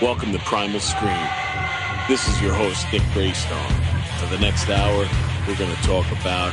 [0.00, 1.26] Welcome to Primal Scream.
[2.06, 3.58] This is your host, Nick Greystone.
[4.20, 5.08] For the next hour,
[5.48, 6.52] we're going to talk about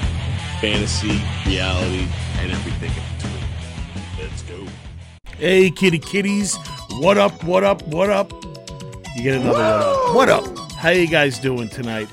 [0.60, 2.08] fantasy, reality,
[2.40, 4.28] and everything in between.
[4.28, 4.66] Let's go.
[5.38, 6.58] Hey, kitty kitties.
[6.94, 8.34] What up, what up, what up?
[9.16, 10.48] You get another what up.
[10.48, 10.72] What up?
[10.72, 12.10] How you guys doing tonight?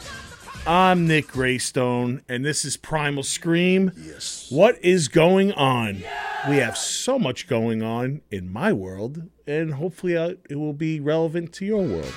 [0.66, 3.90] I'm Nick Greystone, and this is Primal Scream.
[3.96, 4.48] Yes.
[4.50, 6.04] What is going on?
[6.46, 11.00] We have so much going on in my world, and hopefully uh, it will be
[11.00, 12.12] relevant to your world,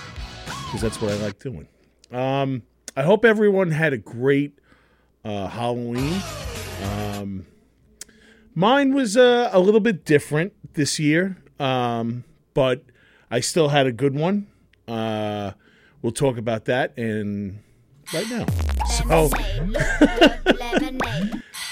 [0.66, 1.68] because that's what I like doing.
[2.12, 2.64] Um,
[2.96, 4.60] I hope everyone had a great
[5.24, 6.22] uh, Halloween.
[6.84, 7.46] Um,
[8.54, 12.24] mine was uh, a little bit different this year, um,
[12.54, 12.84] but
[13.30, 14.48] I still had a good one.
[14.88, 15.52] Uh,
[16.02, 17.60] we'll talk about that and
[18.14, 18.46] right now.
[19.10, 19.30] So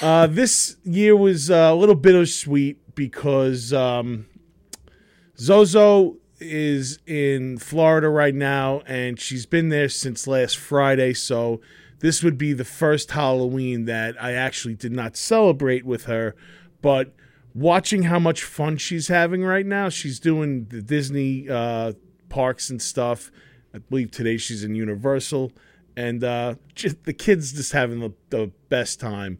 [0.05, 4.25] uh, this year was uh, a little bittersweet because um,
[5.37, 11.13] Zozo is in Florida right now, and she's been there since last Friday.
[11.13, 11.61] So
[11.99, 16.35] this would be the first Halloween that I actually did not celebrate with her,
[16.81, 17.13] but
[17.53, 21.93] watching how much fun she's having right now, she's doing the Disney uh,
[22.29, 23.31] parks and stuff.
[23.73, 25.51] I believe today she's in Universal,
[25.95, 29.39] and uh, just, the kids just having the, the best time,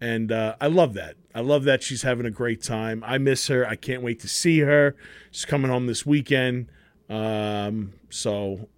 [0.00, 1.16] and uh, I love that.
[1.34, 3.02] I love that she's having a great time.
[3.04, 3.66] I miss her.
[3.66, 4.94] I can't wait to see her.
[5.30, 6.68] She's coming home this weekend,
[7.08, 8.68] um, so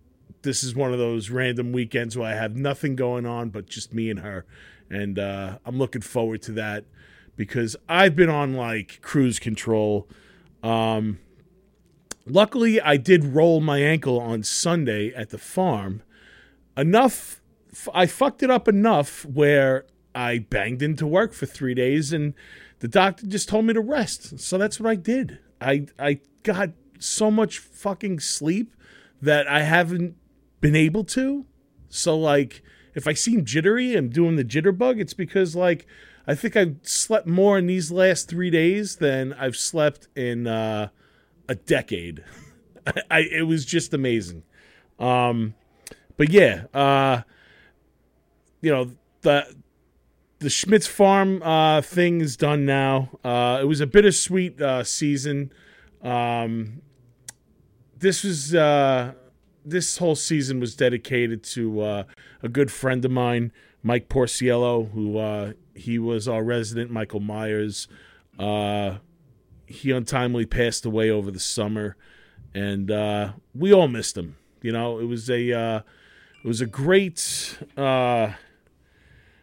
[0.43, 3.93] this is one of those random weekends where I have nothing going on but just
[3.93, 4.47] me and her,
[4.89, 6.85] and uh, I'm looking forward to that
[7.37, 10.09] because I've been on like cruise control.
[10.63, 11.19] Um,
[12.27, 16.03] luckily, I did roll my ankle on Sunday at the farm.
[16.77, 17.41] Enough,
[17.93, 19.85] I fucked it up enough where
[20.17, 22.33] I banged into work for three days, and
[22.79, 24.41] the doctor just told me to rest.
[24.41, 25.39] So that's what I did.
[25.61, 28.75] I I got so much fucking sleep
[29.21, 30.17] that I haven't
[30.63, 31.45] been able to.
[31.91, 32.63] So like,
[32.95, 35.87] if I seem jittery and doing the jitterbug, it's because like
[36.27, 40.89] I think I've slept more in these last three days than I've slept in uh,
[41.47, 42.25] a decade.
[43.11, 44.45] I, it was just amazing.
[44.99, 45.55] Um,
[46.17, 47.21] but yeah, uh,
[48.63, 49.55] you know the
[50.39, 53.11] the Schmitz Farm uh, thing is done now.
[53.25, 55.53] Uh, it was a bittersweet uh, season.
[56.03, 56.83] Um,
[57.99, 59.15] this was uh,
[59.65, 62.05] this whole season was dedicated to uh,
[62.43, 63.53] a good friend of mine,
[63.83, 67.89] Mike Porciello, who uh, he was our resident Michael Myers.
[68.39, 68.99] Uh,
[69.67, 71.97] he untimely passed away over the summer,
[72.55, 74.37] and uh, we all missed him.
[74.63, 75.81] You know, it was a uh,
[76.45, 78.33] it was a great uh,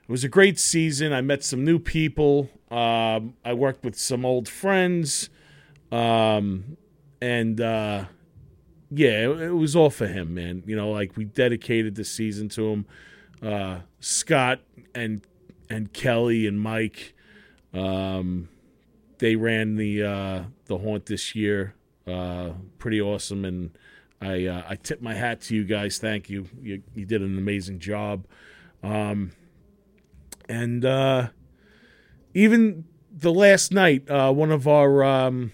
[0.03, 1.13] it was a great season.
[1.13, 2.49] I met some new people.
[2.69, 5.29] Um, I worked with some old friends,
[5.91, 6.75] um,
[7.21, 8.05] and uh,
[8.91, 10.63] yeah, it, it was all for him, man.
[10.65, 12.85] You know, like we dedicated the season to him.
[13.41, 14.59] Uh, Scott
[14.93, 15.21] and
[15.69, 17.13] and Kelly and Mike,
[17.73, 18.49] um,
[19.19, 21.75] they ran the uh, the haunt this year.
[22.05, 23.71] Uh, pretty awesome, and
[24.21, 25.97] I uh, I tip my hat to you guys.
[25.97, 26.47] Thank you.
[26.61, 28.25] You you did an amazing job.
[28.83, 29.31] Um,
[30.49, 31.29] and uh,
[32.33, 35.51] even the last night, uh, one of our um,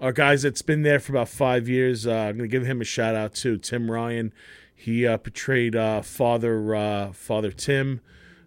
[0.00, 2.84] our guys that's been there for about five years, uh, I'm gonna give him a
[2.84, 3.58] shout out too.
[3.58, 4.32] Tim Ryan,
[4.74, 8.00] he uh, portrayed uh, Father uh, Father Tim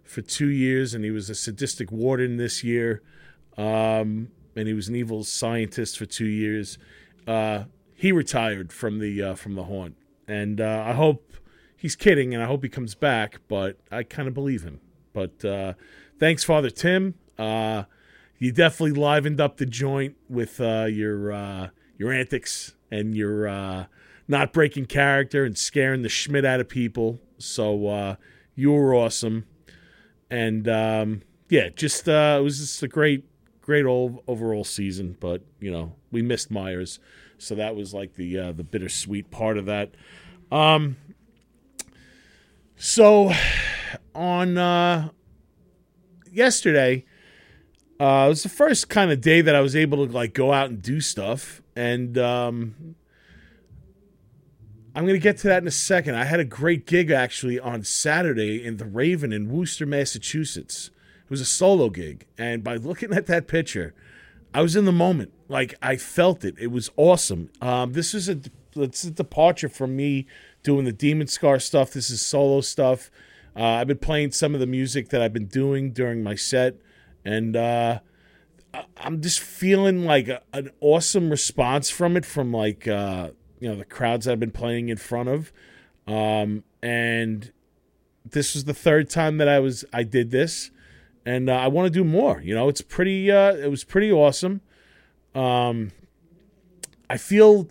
[0.04, 3.02] for two years, and he was a sadistic warden this year,
[3.56, 6.78] um, and he was an evil scientist for two years.
[7.26, 7.64] Uh,
[7.94, 9.96] he retired from the from the haunt,
[10.26, 11.32] and I hope
[11.76, 14.80] he's kidding, and I hope he comes back, but I kind of believe him.
[15.12, 15.74] But uh,
[16.18, 17.14] thanks, Father Tim.
[17.38, 17.84] Uh,
[18.38, 21.68] you definitely livened up the joint with uh, your uh,
[21.98, 23.86] your antics and your uh,
[24.28, 27.20] not breaking character and scaring the schmidt out of people.
[27.38, 28.16] So uh,
[28.54, 29.46] you were awesome,
[30.30, 33.24] and um, yeah, just it was just a great,
[33.60, 35.16] great old overall season.
[35.20, 36.98] But you know, we missed Myers,
[37.38, 39.90] so that was like the the bittersweet part of that.
[40.50, 40.96] Um,
[42.76, 43.32] so
[44.14, 45.10] on uh,
[46.30, 47.04] yesterday,
[48.00, 50.52] uh, it was the first kind of day that I was able to like go
[50.52, 52.96] out and do stuff, and um,
[54.94, 56.16] I'm gonna get to that in a second.
[56.16, 60.90] I had a great gig actually on Saturday in the Raven in Worcester, Massachusetts.
[61.24, 63.94] It was a solo gig, and by looking at that picture,
[64.52, 65.32] I was in the moment.
[65.48, 66.56] Like I felt it.
[66.58, 67.50] It was awesome.
[67.60, 68.40] Um, this is a
[68.74, 70.26] it's a departure from me
[70.62, 71.92] doing the Demon Scar stuff.
[71.92, 73.10] This is solo stuff.
[73.56, 76.76] Uh, I've been playing some of the music that I've been doing during my set,
[77.24, 78.00] and uh,
[78.96, 83.76] I'm just feeling like a, an awesome response from it from like uh, you know
[83.76, 85.52] the crowds I've been playing in front of,
[86.06, 87.52] um, and
[88.24, 90.70] this was the third time that I was I did this,
[91.26, 92.40] and uh, I want to do more.
[92.40, 93.30] You know, it's pretty.
[93.30, 94.62] Uh, it was pretty awesome.
[95.34, 95.92] Um,
[97.10, 97.68] I feel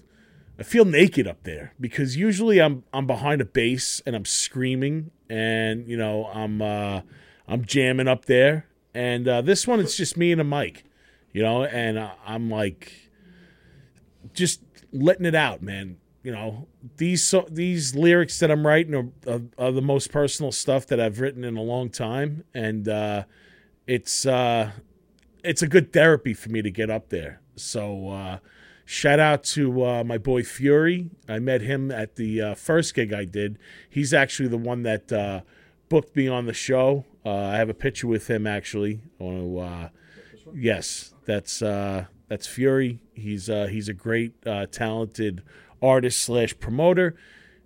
[0.60, 5.10] I feel naked up there because usually I'm I'm behind a bass and I'm screaming
[5.32, 7.02] and you know I'm uh,
[7.48, 10.84] I'm jamming up there, and uh, this one it's just me and a mic,
[11.32, 12.92] you know, and I'm like
[14.34, 14.62] just
[14.92, 15.98] letting it out, man.
[16.22, 16.68] You know
[16.98, 21.00] these so, these lyrics that I'm writing are, are, are, the most personal stuff that
[21.00, 23.24] I've written in a long time, and uh,
[23.88, 24.72] it's uh,
[25.44, 27.42] it's a good therapy for me to get up there.
[27.56, 28.38] So uh,
[28.92, 31.10] shout out to uh, my boy Fury.
[31.26, 33.58] I met him at the uh, first gig I did.
[33.90, 35.42] He's actually the one that uh,
[35.88, 37.06] booked me on the show.
[37.26, 39.00] Uh, I have a picture with him actually.
[39.18, 39.90] Want to, uh,
[40.54, 43.00] yes, that's uh, that's Fury.
[43.14, 44.34] He's he's a great
[44.72, 45.42] talented
[45.82, 47.16] artist slash promoter.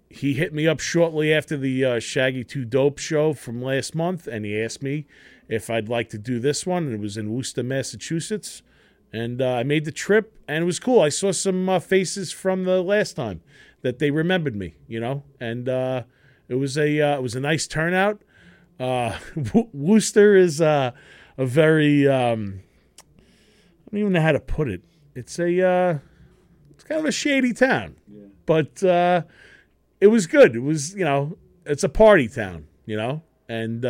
[0.08, 4.46] He hit me up shortly after the Shaggy Two Dope show from last month, and
[4.46, 5.08] he asked me
[5.50, 6.94] if I'd like to do this one.
[6.94, 8.62] It was in Worcester, Massachusetts.
[9.16, 11.00] And uh, I made the trip, and it was cool.
[11.00, 13.40] I saw some uh, faces from the last time
[13.82, 16.04] that they remembered me, you know, and uh,
[16.50, 18.22] it was a uh, it was a nice turnout.
[18.78, 19.18] Uh,
[19.74, 20.92] Worcester is uh,
[21.38, 22.60] a very um,
[23.08, 24.82] I don't even know how to put it.
[25.16, 26.02] It's a
[26.72, 28.26] it's kind of a shady town, yeah.
[28.46, 28.84] but
[30.02, 30.58] it was good.
[30.58, 33.86] It was you know it's a party town, you know, and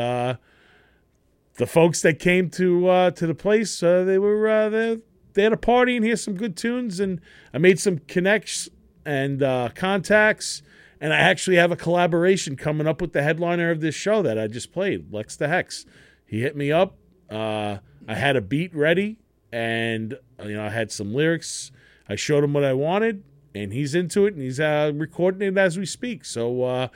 [1.56, 5.00] the folks that came to uh, to the place, uh, they were uh, they,
[5.36, 7.22] they had a party and here's some good tunes, and
[7.54, 8.70] I made some connects
[9.06, 10.64] and uh, contacts,
[11.00, 14.40] and I actually have a collaboration coming up with the headliner of this show that
[14.40, 15.86] I just played, Lex the Hex.
[16.26, 16.98] He hit me up.
[17.30, 17.78] Uh,
[18.08, 19.18] I had a beat ready,
[19.52, 21.72] and you know I had some lyrics.
[22.10, 23.24] I showed him what I wanted,
[23.54, 26.26] and he's into it, and he's uh, recording it as we speak.
[26.26, 26.90] So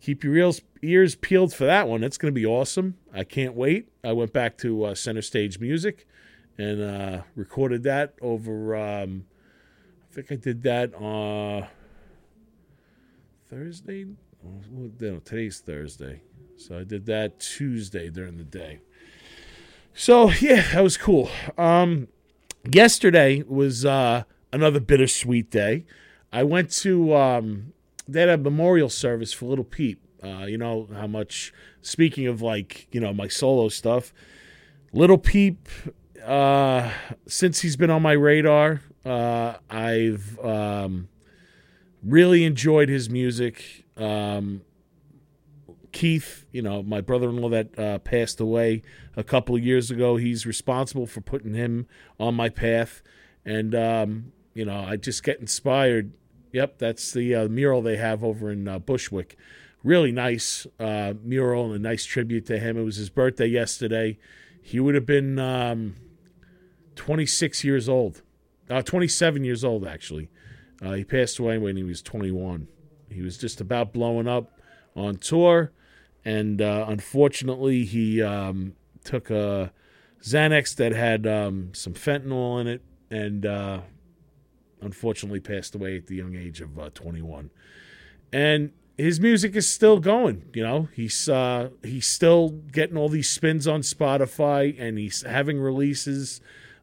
[0.00, 2.02] keep your ears, ears peeled for that one.
[2.02, 2.96] It's going to be awesome.
[3.12, 3.88] I can't wait.
[4.02, 6.06] I went back to uh, Center Stage Music
[6.62, 8.76] and uh, recorded that over.
[8.76, 9.26] Um,
[10.10, 11.66] I think I did that on
[13.50, 14.06] Thursday.
[14.70, 16.22] No, today's Thursday,
[16.56, 18.80] so I did that Tuesday during the day.
[19.94, 21.30] So yeah, that was cool.
[21.58, 22.08] Um,
[22.70, 25.84] yesterday was uh, another bittersweet day.
[26.32, 27.72] I went to um,
[28.08, 30.00] they had a memorial service for Lil Peep.
[30.22, 31.52] Uh, you know how much.
[31.82, 34.12] Speaking of like you know my solo stuff,
[34.92, 35.68] Lil Peep.
[36.24, 36.90] Uh,
[37.26, 41.08] since he's been on my radar, uh, I've um,
[42.02, 43.84] really enjoyed his music.
[43.96, 44.62] Um,
[45.90, 48.82] Keith, you know, my brother-in-law that uh, passed away
[49.16, 51.86] a couple of years ago, he's responsible for putting him
[52.18, 53.02] on my path,
[53.44, 56.12] and um, you know, I just get inspired
[56.52, 59.36] Yep, that's the uh, mural they have over in uh, Bushwick.
[59.82, 62.76] Really nice uh, mural and a nice tribute to him.
[62.76, 64.18] It was his birthday yesterday.
[64.60, 65.96] He would have been um,
[66.96, 68.22] 26 years old,
[68.70, 70.28] uh, 27 years old, actually.
[70.80, 72.68] Uh, he passed away when he was 21.
[73.10, 74.58] He was just about blowing up
[74.96, 75.72] on tour,
[76.24, 78.74] and uh, unfortunately, he um,
[79.04, 79.72] took a
[80.22, 83.46] Xanax that had um, some fentanyl in it, and
[84.82, 87.50] unfortunately passed away at the young age of uh, 21.
[88.32, 90.50] And his music is still going.
[90.54, 95.58] You know, he's uh, he's still getting all these spins on Spotify, and he's having
[95.58, 96.40] releases.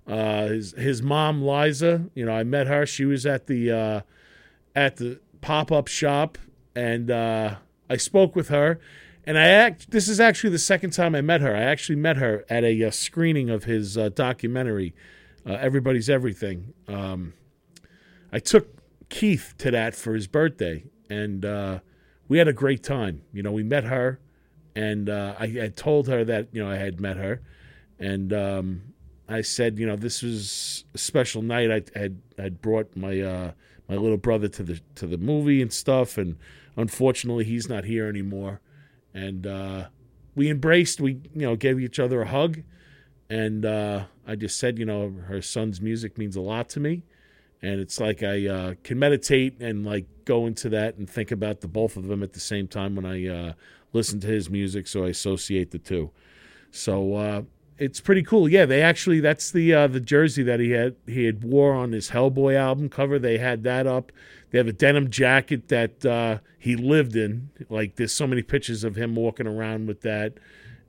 [0.09, 2.85] Uh, his his mom Liza, you know, I met her.
[2.87, 4.01] She was at the uh,
[4.75, 6.39] at the pop up shop,
[6.75, 7.57] and uh,
[7.89, 8.79] I spoke with her.
[9.23, 9.91] And I act.
[9.91, 11.55] This is actually the second time I met her.
[11.55, 14.95] I actually met her at a, uh, screening of his uh, documentary,
[15.45, 17.33] "Everybody's Everything." Um,
[18.31, 21.43] I took Keith to that for his birthday, and
[22.27, 23.21] we had a great time.
[23.31, 24.19] You know, we met her,
[24.75, 27.43] and I had told her that you know I had met her,
[27.99, 28.81] and um,
[29.29, 31.71] I said, you know, this was a special night.
[31.71, 33.51] I had I had brought my uh,
[33.87, 36.37] my little brother to the to the movie and stuff, and
[36.75, 38.61] unfortunately, he's not here anymore.
[39.13, 39.85] And uh,
[40.35, 40.99] we embraced.
[40.99, 42.63] We you know gave each other a hug,
[43.29, 47.03] and uh, I just said, you know, her son's music means a lot to me
[47.61, 51.61] and it's like I uh, can meditate and like go into that and think about
[51.61, 53.53] the both of them at the same time when I uh,
[53.91, 54.87] listen to his music.
[54.87, 56.11] So I associate the two.
[56.71, 57.41] So uh,
[57.79, 58.49] it's pretty cool.
[58.49, 61.93] Yeah, they actually that's the uh, the jersey that he had he had wore on
[61.93, 63.17] his Hellboy album cover.
[63.17, 64.11] They had that up.
[64.51, 67.49] They have a denim jacket that uh, he lived in.
[67.69, 70.33] Like there's so many pictures of him walking around with that.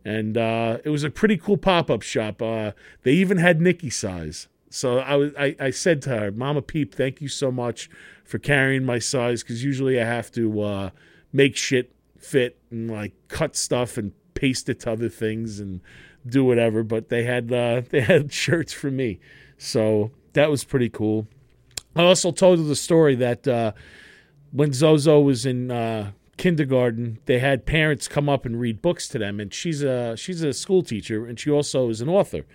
[0.04, 2.40] And uh, it was a pretty cool pop up shop.
[2.40, 6.62] Uh, they even had Nikki size So I was I, I said to her, Mama
[6.62, 7.90] Peep, thank you so much
[8.24, 10.90] for carrying my size because usually I have to uh,
[11.32, 15.80] make shit fit and like cut stuff and paste it to other things and
[16.26, 16.82] do whatever.
[16.82, 19.20] But they had uh, they had shirts for me,
[19.58, 21.26] so that was pretty cool.
[21.96, 23.72] I also told the story that uh,
[24.52, 29.18] when Zozo was in uh, kindergarten, they had parents come up and read books to
[29.18, 32.46] them, and she's a she's a school teacher, and she also is an author,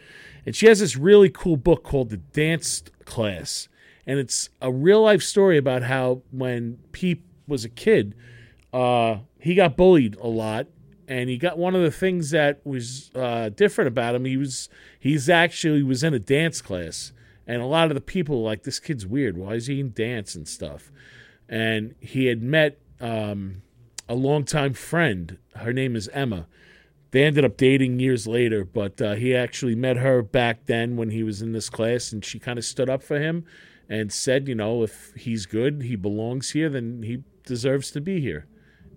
[0.46, 3.68] and she has this really cool book called The Dance Class,
[4.08, 8.16] and it's a real life story about how when Peep was a kid,
[8.74, 10.68] uh, he got bullied a lot,
[11.08, 14.26] and he got one of the things that was uh, different about him.
[14.26, 14.70] He was
[15.00, 17.12] he's actually was in a dance class
[17.48, 19.38] and a lot of the people like, this kid's weird.
[19.38, 20.92] Why is he in dance and stuff?
[21.48, 23.62] And he had met um,
[24.10, 25.38] a longtime friend.
[25.56, 26.48] Her name is Emma.
[27.12, 31.12] They ended up dating years later, but uh, he actually met her back then when
[31.12, 33.46] he was in this class, and she kind of stood up for him
[33.88, 38.20] and said, you know, if he's good, he belongs here, then he deserves to be
[38.20, 38.48] here.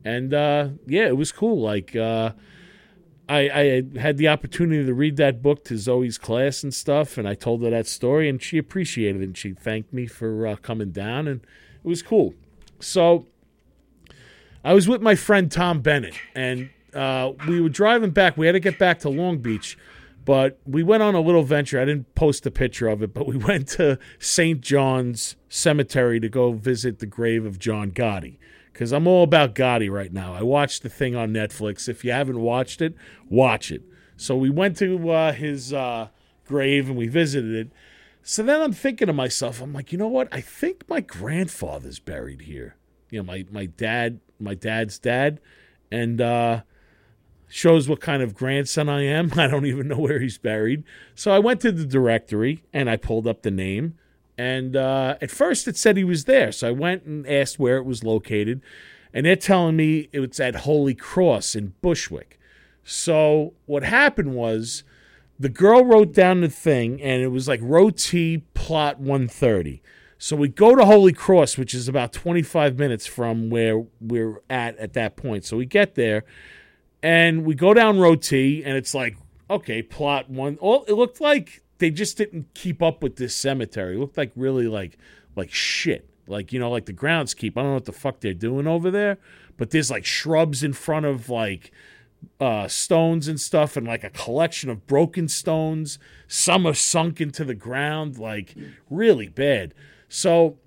[0.08, 1.60] And uh, yeah, it was cool.
[1.60, 2.32] Like, uh,
[3.28, 7.28] I, I had the opportunity to read that book to Zoe's class and stuff, and
[7.28, 9.24] I told her that story, and she appreciated it.
[9.26, 12.32] And she thanked me for uh, coming down, and it was cool.
[12.80, 13.26] So
[14.64, 18.38] I was with my friend Tom Bennett, and uh, we were driving back.
[18.38, 19.76] We had to get back to Long Beach,
[20.24, 21.78] but we went on a little venture.
[21.78, 24.62] I didn't post a picture of it, but we went to St.
[24.62, 28.38] John's Cemetery to go visit the grave of John Gotti
[28.78, 30.34] because I'm all about Gotti right now.
[30.34, 31.88] I watched the thing on Netflix.
[31.88, 32.94] If you haven't watched it,
[33.28, 33.82] watch it.
[34.16, 36.10] So we went to uh, his uh,
[36.46, 37.72] grave and we visited it.
[38.22, 40.28] So then I'm thinking to myself, I'm like, you know what?
[40.30, 42.76] I think my grandfather's buried here.
[43.10, 45.40] You know, my my dad, my dad's dad,
[45.90, 46.60] and uh,
[47.48, 49.32] shows what kind of grandson I am.
[49.36, 50.84] I don't even know where he's buried.
[51.16, 53.98] So I went to the directory and I pulled up the name.
[54.38, 56.52] And uh, at first it said he was there.
[56.52, 58.62] So I went and asked where it was located.
[59.12, 62.38] And they're telling me it was at Holy Cross in Bushwick.
[62.84, 64.84] So what happened was
[65.38, 69.82] the girl wrote down the thing and it was like row T plot 130.
[70.18, 74.76] So we go to Holy Cross, which is about 25 minutes from where we're at
[74.78, 75.44] at that point.
[75.44, 76.24] So we get there
[77.02, 79.16] and we go down row T and it's like,
[79.48, 80.58] okay, plot one.
[80.60, 83.96] All it looked like they just didn't keep up with this cemetery.
[83.96, 84.98] It looked like really like
[85.36, 86.08] like shit.
[86.28, 87.52] Like, you know, like the groundskeep.
[87.52, 89.18] I don't know what the fuck they're doing over there,
[89.56, 91.72] but there's like shrubs in front of like
[92.40, 95.98] uh, stones and stuff and like a collection of broken stones.
[96.26, 98.54] Some are sunk into the ground, like
[98.90, 99.74] really bad.
[100.08, 100.58] So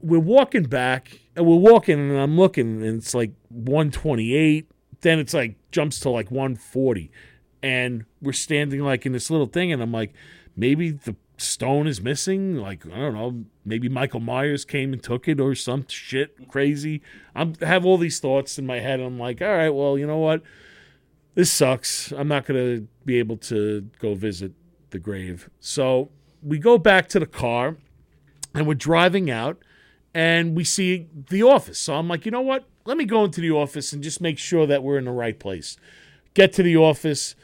[0.00, 4.70] we're walking back and we're walking and I'm looking and it's like 128.
[5.00, 7.10] Then it's like jumps to like 140.
[7.62, 10.14] And we're standing like in this little thing and I'm like,
[10.56, 12.56] maybe the stone is missing.
[12.56, 17.02] Like, I don't know, maybe Michael Myers came and took it or some shit crazy.
[17.34, 19.00] I'm, I have all these thoughts in my head.
[19.00, 20.42] and I'm like, all right, well, you know what?
[21.34, 22.12] This sucks.
[22.12, 24.52] I'm not going to be able to go visit
[24.90, 25.48] the grave.
[25.60, 26.10] So
[26.42, 27.76] we go back to the car
[28.54, 29.58] and we're driving out
[30.14, 31.78] and we see the office.
[31.78, 32.64] So I'm like, you know what?
[32.84, 35.38] Let me go into the office and just make sure that we're in the right
[35.38, 35.76] place.
[36.34, 37.34] Get to the office.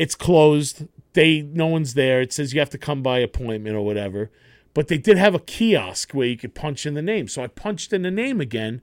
[0.00, 0.86] It's closed.
[1.12, 2.22] They no one's there.
[2.22, 4.30] It says you have to come by appointment or whatever.
[4.72, 7.28] But they did have a kiosk where you could punch in the name.
[7.28, 8.80] So I punched in the name again,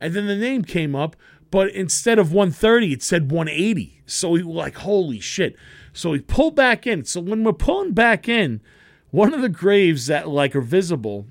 [0.00, 1.16] and then the name came up.
[1.50, 4.02] But instead of 130, it said 180.
[4.06, 5.56] So we were like, holy shit.
[5.92, 7.04] So we pulled back in.
[7.04, 8.60] So when we're pulling back in,
[9.10, 11.26] one of the graves that like are visible,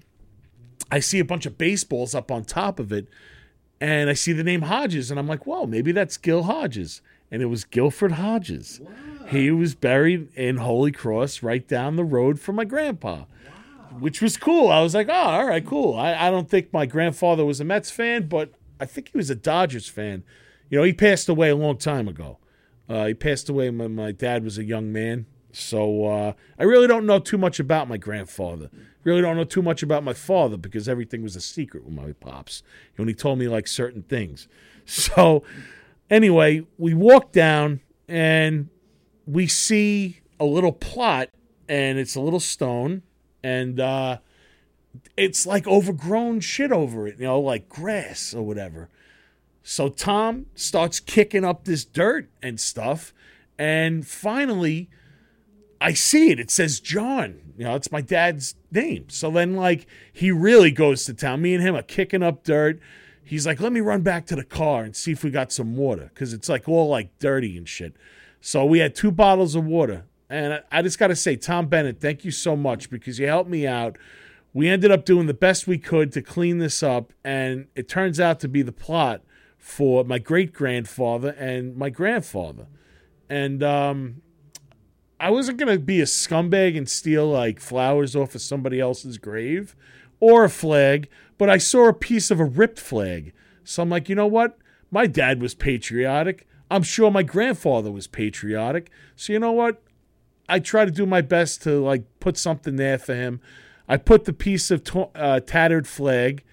[0.92, 3.08] I see a bunch of baseballs up on top of it,
[3.80, 7.02] and I see the name Hodges, and I'm like, whoa, maybe that's Gil Hodges.
[7.32, 8.82] And it was Gilford Hodges.
[9.30, 13.26] He was buried in Holy Cross right down the road from my grandpa.
[14.00, 14.70] Which was cool.
[14.70, 15.96] I was like, oh, all right, cool.
[15.96, 19.30] I, I don't think my grandfather was a Mets fan, but I think he was
[19.30, 20.24] a Dodgers fan.
[20.70, 22.38] You know, he passed away a long time ago.
[22.88, 25.26] Uh, he passed away when my dad was a young man.
[25.52, 28.70] So uh, I really don't know too much about my grandfather.
[29.04, 32.14] Really don't know too much about my father because everything was a secret with my
[32.14, 32.62] pops.
[32.96, 34.48] He only told me like certain things.
[34.86, 35.44] So
[36.10, 38.70] anyway, we walked down and
[39.30, 41.30] we see a little plot,
[41.68, 43.04] and it's a little stone,
[43.44, 44.18] and uh,
[45.16, 48.90] it's like overgrown shit over it, you know, like grass or whatever.
[49.62, 53.14] So Tom starts kicking up this dirt and stuff,
[53.58, 54.90] and finally
[55.82, 56.40] I see it.
[56.40, 57.54] It says John.
[57.58, 59.10] You know, it's my dad's name.
[59.10, 61.42] So then, like, he really goes to town.
[61.42, 62.80] Me and him are kicking up dirt.
[63.24, 65.76] He's like, let me run back to the car and see if we got some
[65.76, 67.96] water because it's like all like dirty and shit.
[68.42, 70.06] So we had two bottles of water.
[70.30, 73.50] And I, just got to say, Tom Bennett, thank you so much because you helped
[73.50, 73.98] me out.
[74.54, 78.20] We ended up doing the best we could to clean this up, and it turns
[78.20, 79.22] out to be the plot
[79.58, 82.68] for my great grandfather and my grandfather.
[83.28, 84.22] And um,
[85.20, 89.18] I wasn't going to be a scumbag and steal like flowers off of somebody else's
[89.18, 89.76] grave
[90.20, 93.34] or a flag, but I saw a piece of a ripped flag.
[93.64, 94.58] So I'm like, you know what?
[94.92, 96.48] My dad was patriotic.
[96.70, 98.92] I'm sure my grandfather was patriotic.
[99.16, 99.82] So you know what?
[100.48, 103.40] I try to do my best to like put something there for him.
[103.88, 104.84] I put the piece of
[105.16, 106.44] uh, tattered flag,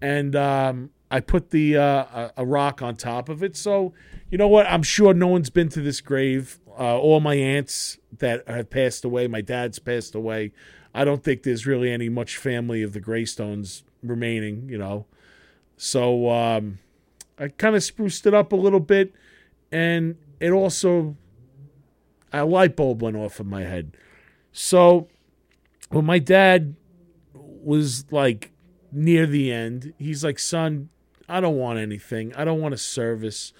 [0.00, 3.56] and um, I put the uh, a rock on top of it.
[3.56, 3.92] So
[4.30, 4.66] you know what?
[4.66, 6.58] I'm sure no one's been to this grave.
[6.78, 10.52] Uh, all my aunts that have passed away, my dad's passed away.
[10.94, 14.68] I don't think there's really any much family of the Greystones remaining.
[14.70, 15.06] You know,
[15.76, 16.78] so um,
[17.38, 19.12] I kind of spruced it up a little bit,
[19.72, 21.16] and it also
[22.32, 23.96] a light bulb went off in my head.
[24.52, 25.08] So
[25.90, 26.76] when my dad
[27.34, 28.52] was like
[28.92, 30.90] near the end, he's like, "Son,
[31.28, 32.34] I don't want anything.
[32.34, 33.52] I don't want a service.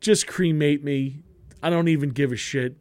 [0.00, 1.22] Just cremate me.
[1.62, 2.76] I don't even give a shit."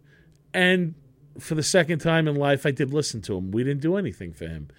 [0.53, 0.95] And
[1.37, 3.51] for the second time in life, I did listen to him.
[3.51, 4.69] We didn't do anything for him,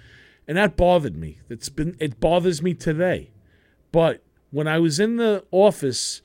[0.49, 1.40] and that bothered me.
[1.49, 3.30] It's been it bothers me today.
[3.92, 6.23] But when I was in the office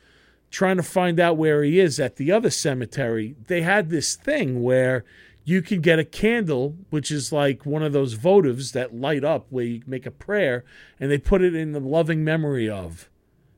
[0.52, 4.64] trying to find out where he is at the other cemetery, they had this thing
[4.64, 5.04] where
[5.44, 9.46] you could get a candle, which is like one of those votives that light up
[9.50, 10.66] where you make a prayer,
[11.00, 13.10] and they put it in the loving memory of.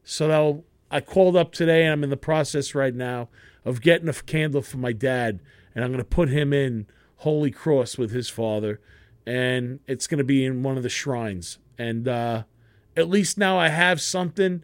[0.04, 3.30] So I called up today, and I'm in the process right now
[3.64, 5.40] of getting a candle for my dad,
[5.74, 8.82] and I'm going to put him in Holy Cross with his father,
[9.26, 11.58] and it's going to be in one of the shrines.
[11.78, 12.44] And uh,
[12.98, 14.64] at least now I have something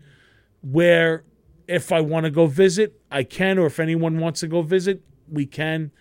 [0.61, 1.23] where
[1.67, 5.01] if I want to go visit, I can, or if anyone wants to go visit,
[5.31, 5.91] we can.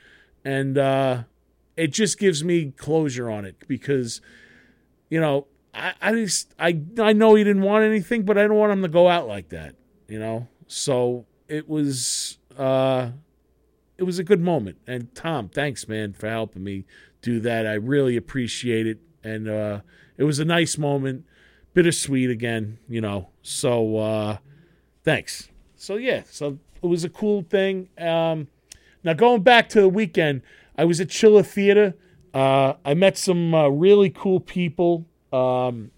[0.45, 1.25] And uh,
[1.77, 4.21] it just gives me closure on it because,
[5.09, 8.57] you know, I, I just I I know he didn't want anything, but I don't
[8.57, 9.75] want him to go out like that,
[10.09, 10.49] you know.
[10.67, 13.11] So it was uh,
[13.97, 14.79] it was a good moment.
[14.87, 16.85] And Tom, thanks, man, for helping me
[17.23, 17.67] do that.
[17.67, 19.81] I really appreciate it, and uh,
[20.17, 21.25] it was a nice moment,
[21.73, 23.31] bittersweet again, you know.
[23.43, 24.39] So uh,
[25.05, 25.52] thanks
[25.83, 27.89] so yeah, so it was a cool thing.
[27.99, 28.47] Um,
[29.03, 30.43] now going back to the weekend,
[30.79, 31.95] I was at Chiller Theater.
[32.33, 35.07] Uh, I met some uh, really cool people.
[35.33, 35.91] Um,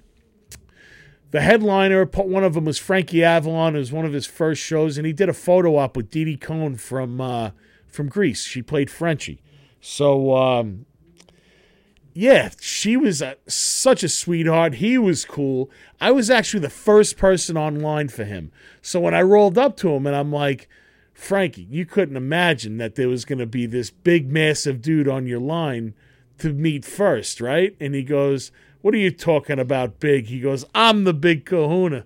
[1.32, 3.76] the headliner, one of them was Frankie Avalon.
[3.76, 6.38] It was one of his first shows, and he did a photo op with Didi
[6.38, 7.50] Conn from uh,
[7.86, 8.42] from Grease.
[8.42, 9.42] She played Frenchie.
[9.82, 10.86] So um,
[12.16, 14.74] yeah, she was a, such a sweetheart.
[14.74, 15.68] He was cool.
[16.00, 18.53] I was actually the first person online for him.
[18.81, 20.68] So when I rolled up to him and I'm like,
[21.12, 25.27] Frankie, you couldn't imagine that there was going to be this big, massive dude on
[25.27, 25.94] your line
[26.38, 27.77] to meet first, right?
[27.81, 30.27] And he goes, What are you talking about, big?
[30.27, 32.05] He goes, I'm the big kahuna.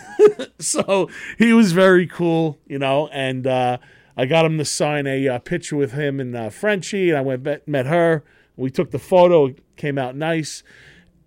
[0.58, 3.78] so he was very cool, you know, and uh,
[4.16, 7.20] I got him to sign a uh, picture with him and uh, Frenchie, and I
[7.20, 8.24] went met, met her
[8.56, 10.62] we took the photo, it came out nice.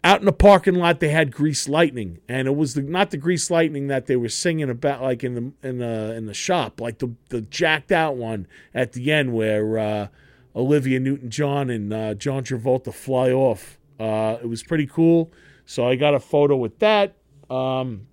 [0.03, 3.17] Out in the parking lot, they had Grease Lightning, and it was the, not the
[3.17, 6.79] Grease Lightning that they were singing about, like in the in the in the shop,
[6.79, 10.07] like the the jacked out one at the end where uh,
[10.55, 13.79] Olivia Newton John and uh, John Travolta fly off.
[13.99, 15.31] Uh, it was pretty cool.
[15.65, 17.17] So I got a photo with that.
[17.49, 18.07] Um,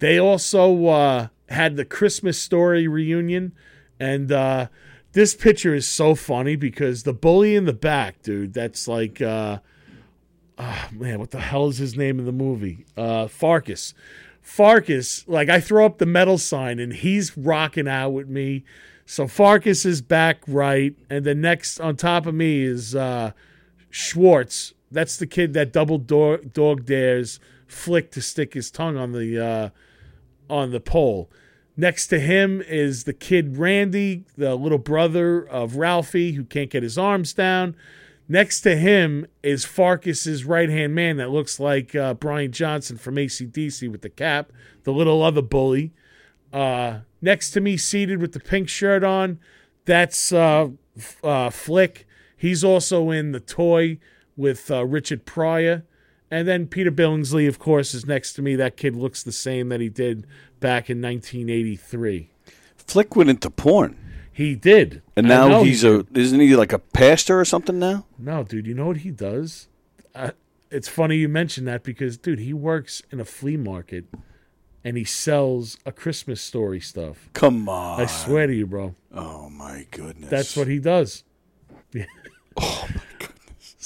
[0.00, 3.52] they also uh, had the Christmas Story reunion,
[4.00, 4.68] and uh,
[5.16, 9.60] this picture is so funny because the bully in the back, dude, that's like, uh,
[10.58, 12.84] oh, man, what the hell is his name in the movie?
[12.98, 13.94] Uh, Farkus.
[14.44, 18.64] Farkus, like I throw up the metal sign and he's rocking out with me.
[19.06, 23.32] So Farkus is back right, and the next on top of me is uh,
[23.88, 24.74] Schwartz.
[24.90, 29.42] That's the kid that double dog, dog dares Flick to stick his tongue on the
[29.42, 29.68] uh,
[30.50, 31.30] on the pole.
[31.76, 36.82] Next to him is the kid Randy, the little brother of Ralphie, who can't get
[36.82, 37.76] his arms down.
[38.28, 43.16] Next to him is Farkus's right hand man that looks like uh, Brian Johnson from
[43.16, 44.52] ACDC with the cap,
[44.84, 45.92] the little other bully.
[46.52, 49.38] Uh, next to me, seated with the pink shirt on,
[49.84, 50.68] that's uh,
[51.22, 52.06] uh Flick.
[52.36, 53.98] He's also in The Toy
[54.36, 55.84] with uh, Richard Pryor.
[56.30, 58.56] And then Peter Billingsley, of course, is next to me.
[58.56, 60.26] That kid looks the same that he did
[60.58, 62.30] back in 1983.
[62.76, 63.96] Flick went into porn.
[64.32, 65.02] He did.
[65.16, 68.04] And now he's he a isn't he like a pastor or something now?
[68.18, 69.68] No, dude, you know what he does?
[70.14, 70.32] Uh,
[70.70, 74.04] it's funny you mention that because dude, he works in a flea market
[74.84, 77.30] and he sells a Christmas story stuff.
[77.32, 78.00] Come on.
[78.00, 78.94] I swear to you, bro.
[79.10, 80.28] Oh my goodness.
[80.28, 81.24] That's what he does.
[82.58, 83.00] Oh my.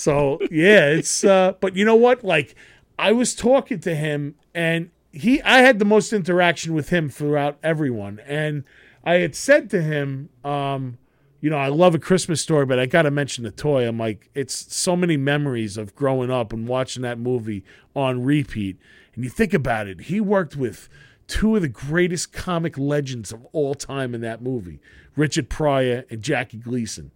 [0.00, 2.24] So yeah, it's uh but you know what?
[2.24, 2.54] Like
[2.98, 7.58] I was talking to him and he I had the most interaction with him throughout
[7.62, 8.18] everyone.
[8.26, 8.64] And
[9.04, 10.96] I had said to him, um,
[11.42, 13.86] you know, I love a Christmas story, but I gotta mention the toy.
[13.86, 17.62] I'm like, it's so many memories of growing up and watching that movie
[17.94, 18.78] on repeat.
[19.14, 20.88] And you think about it, he worked with
[21.26, 24.80] two of the greatest comic legends of all time in that movie,
[25.14, 27.10] Richard Pryor and Jackie Gleason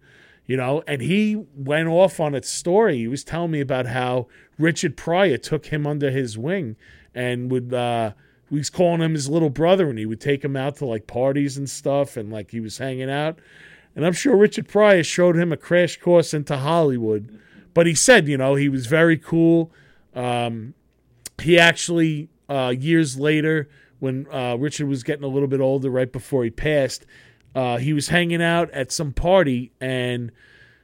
[0.47, 2.97] you know and he went off on its story.
[2.97, 4.27] He was telling me about how
[4.57, 6.75] richard pryor took him under his wing
[7.13, 8.11] and would uh
[8.49, 11.07] he was calling him his little brother and he would take him out to like
[11.07, 13.39] parties and stuff and like he was hanging out.
[13.95, 17.39] And i'm sure richard pryor showed him a crash course into hollywood
[17.73, 19.71] but he said you know he was very cool.
[20.13, 20.73] Um
[21.41, 26.11] he actually uh years later when uh richard was getting a little bit older right
[26.11, 27.05] before he passed
[27.55, 30.31] uh, he was hanging out at some party and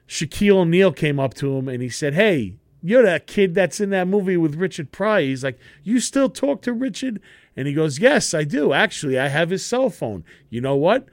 [0.07, 3.89] Shaquille O'Neal came up to him and he said, Hey, you're that kid that's in
[3.91, 5.21] that movie with Richard Pryor.
[5.21, 7.21] He's like, You still talk to Richard?
[7.57, 8.71] And he goes, Yes, I do.
[8.71, 10.23] Actually, I have his cell phone.
[10.49, 11.07] You know what?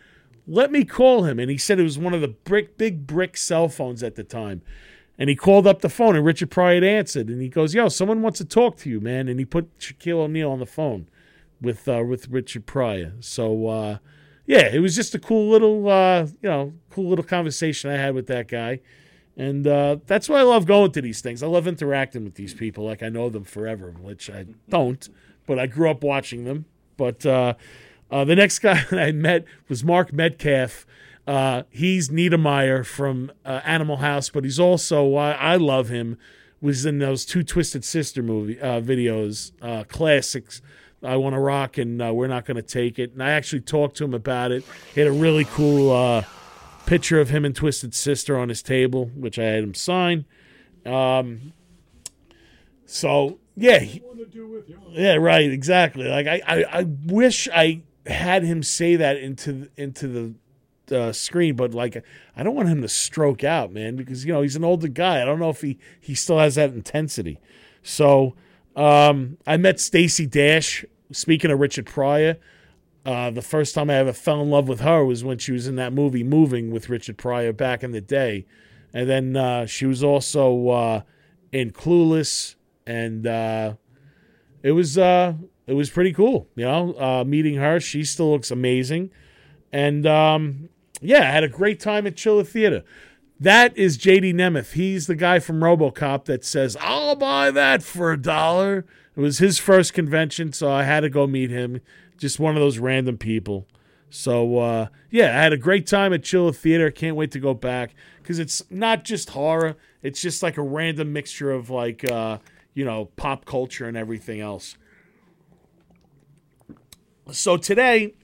[0.47, 1.39] Let me call him.
[1.39, 4.25] And he said it was one of the brick, big brick cell phones at the
[4.25, 4.63] time.
[5.19, 7.29] And he called up the phone and Richard Pryor answered.
[7.29, 9.29] And he goes, Yo, someone wants to talk to you, man.
[9.29, 11.09] And he put Shaquille O'Neal on the phone
[11.61, 13.15] with uh, with Richard Pryor.
[13.19, 13.99] So uh,
[14.49, 18.15] yeah, it was just a cool little, uh, you know, cool little conversation I had
[18.15, 18.81] with that guy.
[19.37, 21.43] And uh, that's why I love going to these things.
[21.43, 25.07] I love interacting with these people like I know them forever, which I don't,
[25.47, 26.65] but I grew up watching them.
[26.97, 27.55] But uh,
[28.11, 30.87] uh, the next guy I met was Mark Metcalf.
[31.27, 36.17] Uh, he's Neidermeyer from uh, Animal House, but he's also, I love him,
[36.63, 39.53] was in those two Twisted Sister movie videos,
[39.89, 40.63] classics.
[41.03, 43.13] I want to rock, and uh, we're not going to take it.
[43.13, 44.65] And I actually talked to him about it.
[44.95, 46.25] He had a really cool uh,
[46.87, 50.25] picture of him and Twisted Sister on his table, which I had him sign.
[50.85, 51.53] Um,
[52.87, 53.85] so yeah,
[54.91, 56.09] yeah, right, exactly.
[56.09, 60.09] Like I, I, I wish I had him say that into into
[60.89, 62.03] the uh, screen, but like
[62.37, 65.21] I don't want him to stroke out, man, because you know he's an older guy.
[65.21, 67.39] I don't know if he he still has that intensity.
[67.83, 68.35] So
[68.79, 70.85] um, I met Stacey Dash.
[71.11, 72.37] Speaking of Richard Pryor,
[73.05, 75.67] uh, the first time I ever fell in love with her was when she was
[75.67, 78.47] in that movie Moving with Richard Pryor back in the day,
[78.93, 81.01] and then uh, she was also uh,
[81.51, 82.55] in Clueless,
[82.87, 83.75] and uh,
[84.63, 85.35] it was uh,
[85.67, 86.47] it was pretty cool.
[86.55, 89.11] You know, uh, meeting her, she still looks amazing,
[89.73, 90.69] and um,
[91.01, 92.85] yeah, I had a great time at Chiller Theater.
[93.41, 94.73] That is JD Nemeth.
[94.73, 98.85] He's the guy from RoboCop that says, "I'll buy that for a dollar."
[99.17, 101.81] It was his first convention, so I had to go meet him.
[102.17, 103.67] Just one of those random people.
[104.11, 106.91] So uh, yeah, I had a great time at Chiller Theater.
[106.91, 109.77] Can't wait to go back because it's not just horror.
[110.03, 112.39] It's just like a random mixture of like uh,
[112.75, 114.77] you know pop culture and everything else.
[117.31, 118.15] So today,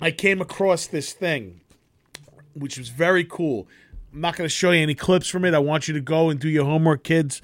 [0.00, 1.60] I came across this thing,
[2.54, 3.66] which was very cool.
[4.14, 5.54] I'm not going to show you any clips from it.
[5.54, 7.42] I want you to go and do your homework, kids.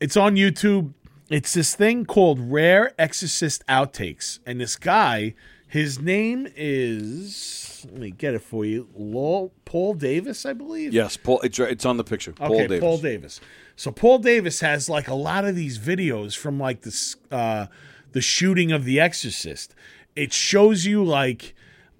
[0.00, 0.94] It's on YouTube.
[1.30, 4.40] It's this thing called Rare Exorcist Outtakes.
[4.44, 5.34] And this guy,
[5.68, 8.88] his name is, let me get it for you,
[9.64, 10.92] Paul Davis, I believe.
[10.92, 11.40] Yes, Paul.
[11.42, 12.32] It's, it's on the picture.
[12.32, 12.80] Paul Okay, Davis.
[12.80, 13.40] Paul Davis.
[13.76, 17.66] So Paul Davis has like a lot of these videos from like this uh
[18.10, 19.74] the shooting of The Exorcist.
[20.14, 21.54] It shows you like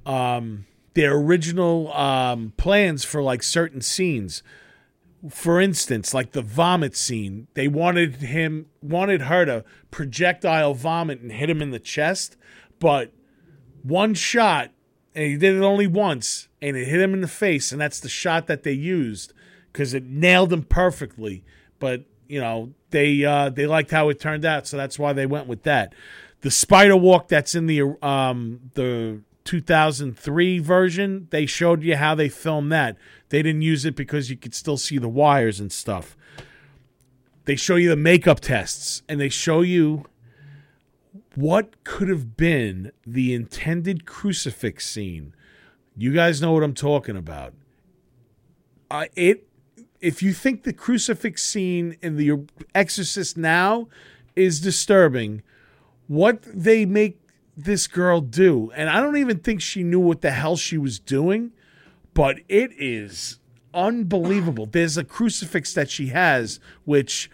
[0.04, 4.42] um their original um plans for like certain scenes.
[5.30, 11.30] For instance, like the vomit scene, they wanted him wanted her to projectile vomit and
[11.30, 12.36] hit him in the chest,
[12.80, 13.12] but
[13.82, 14.70] one shot
[15.14, 18.00] and he did it only once and it hit him in the face and that's
[18.00, 19.32] the shot that they used
[19.72, 21.44] because it nailed him perfectly
[21.78, 25.26] but you know they uh they liked how it turned out so that's why they
[25.26, 25.94] went with that
[26.40, 32.28] the spider walk that's in the um the 2003 version they showed you how they
[32.28, 32.96] filmed that
[33.28, 36.16] they didn't use it because you could still see the wires and stuff
[37.44, 40.04] they show you the makeup tests and they show you
[41.34, 45.34] what could have been the intended crucifix scene.
[45.96, 47.54] You guys know what I'm talking about.
[48.90, 49.48] Uh, it
[50.00, 53.88] if you think the crucifix scene in the Exorcist now
[54.34, 55.42] is disturbing,
[56.08, 57.21] what they make
[57.56, 60.98] this girl do, and I don't even think she knew what the hell she was
[60.98, 61.52] doing,
[62.14, 63.38] but it is
[63.74, 64.66] unbelievable.
[64.66, 67.30] There's a crucifix that she has, which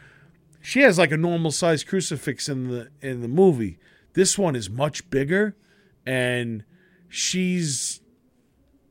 [0.61, 3.79] she has like a normal size crucifix in the in the movie.
[4.15, 5.57] This one is much bigger,
[6.05, 6.65] and
[7.09, 8.01] she's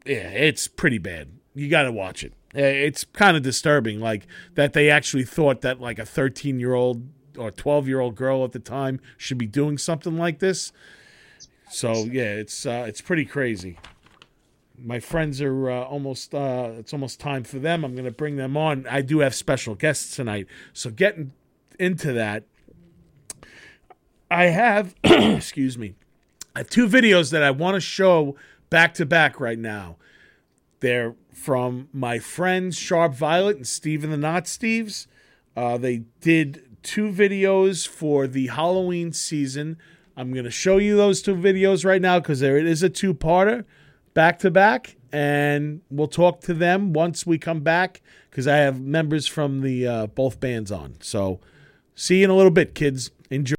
[0.05, 1.31] yeah, it's pretty bad.
[1.53, 2.33] You got to watch it.
[2.55, 6.73] Uh, It's kind of disturbing, like that they actually thought that like a 13 year
[6.73, 10.71] old or 12 year old girl at the time should be doing something like this.
[11.69, 13.77] So yeah, it's uh, it's pretty crazy.
[14.79, 17.83] My friends are uh, almost uh, it's almost time for them.
[17.83, 18.85] I'm going to bring them on.
[18.89, 21.33] I do have special guests tonight, so getting
[21.79, 22.43] into that,
[24.31, 25.95] I have excuse me,
[26.55, 28.35] I have two videos that I want to show
[28.69, 29.97] back to back right now.
[30.79, 35.07] They're from my friends Sharp Violet and Steve and the Not Steves.
[35.55, 39.77] Uh, they did two videos for the Halloween season.
[40.17, 42.89] I'm going to show you those two videos right now because there it is a
[42.89, 43.65] two parter
[44.15, 44.95] back to back.
[45.11, 49.87] And we'll talk to them once we come back because I have members from the
[49.87, 50.95] uh, both bands on.
[51.01, 51.39] So
[51.95, 53.11] see you in a little bit, kids.
[53.29, 53.56] Enjoy.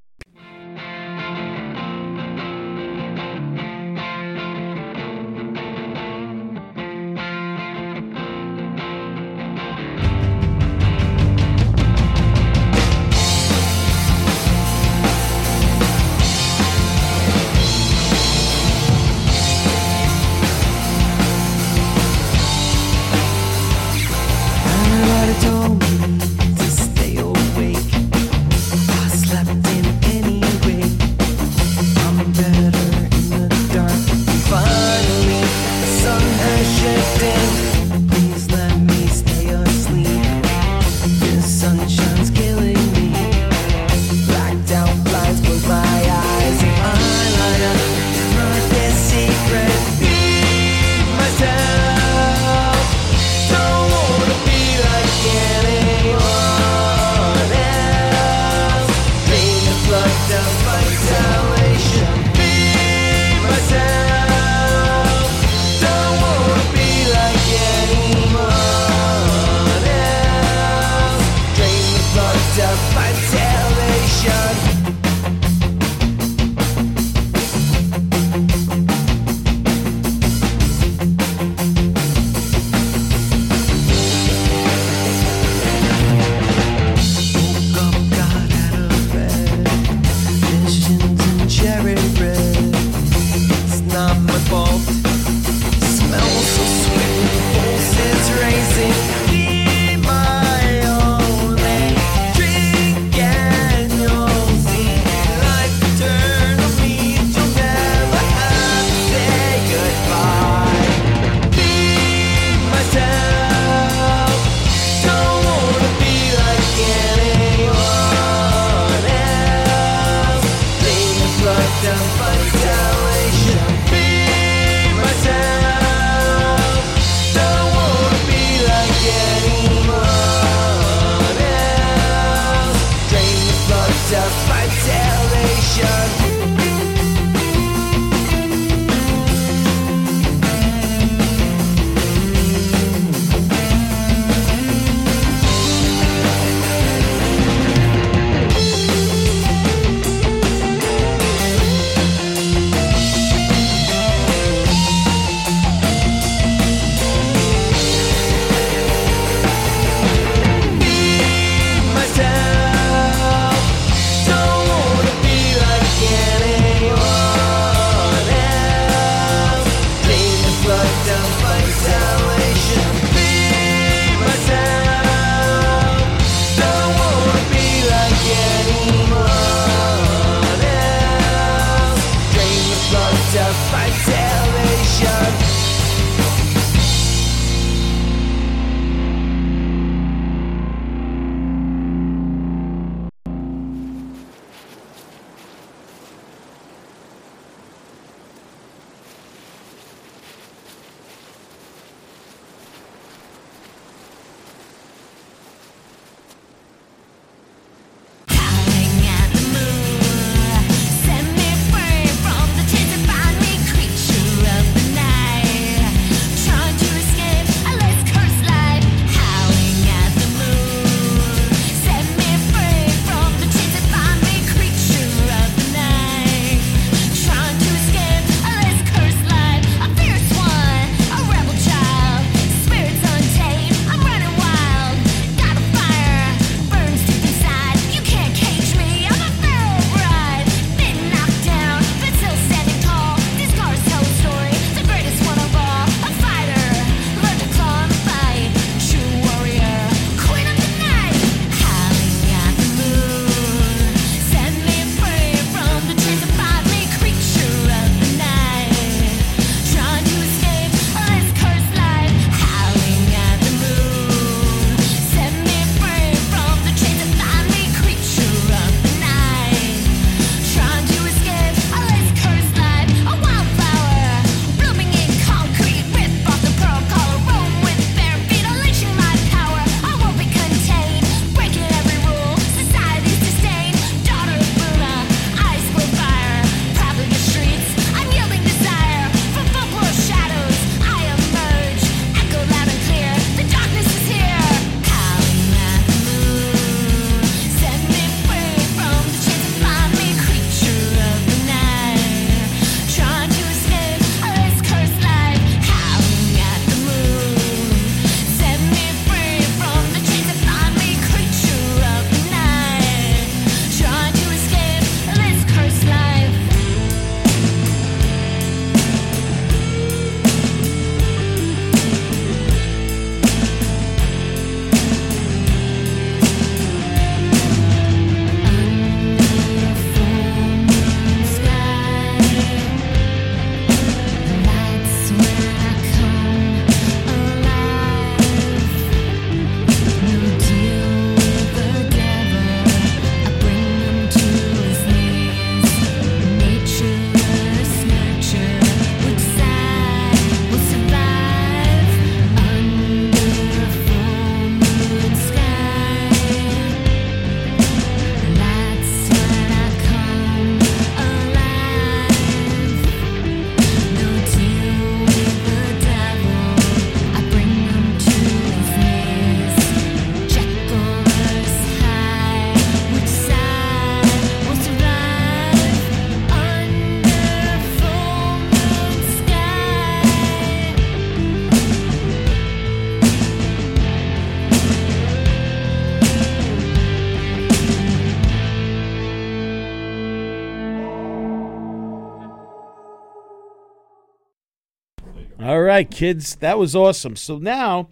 [395.78, 397.14] Right, kids, that was awesome.
[397.16, 397.88] So now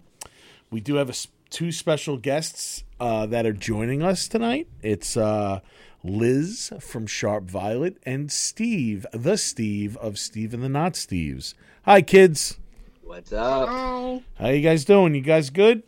[0.69, 4.67] we do have a, s- two special guests uh, that are joining us tonight.
[4.81, 5.61] It's uh,
[6.03, 11.53] Liz from Sharp Violet and Steve, the Steve of Steve and the Not Steves.
[11.85, 12.57] Hi, kids.
[13.03, 13.69] What's up?
[13.69, 14.21] Hi.
[14.37, 15.15] How you guys doing?
[15.15, 15.83] You guys good?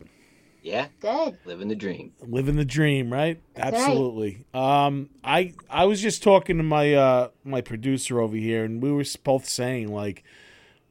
[0.61, 1.37] Yeah, Good.
[1.45, 2.13] living the dream.
[2.21, 3.41] living the dream, right?
[3.55, 3.81] That's right.
[3.81, 4.45] Absolutely.
[4.53, 8.91] Um, I I was just talking to my uh my producer over here, and we
[8.91, 10.23] were both saying like,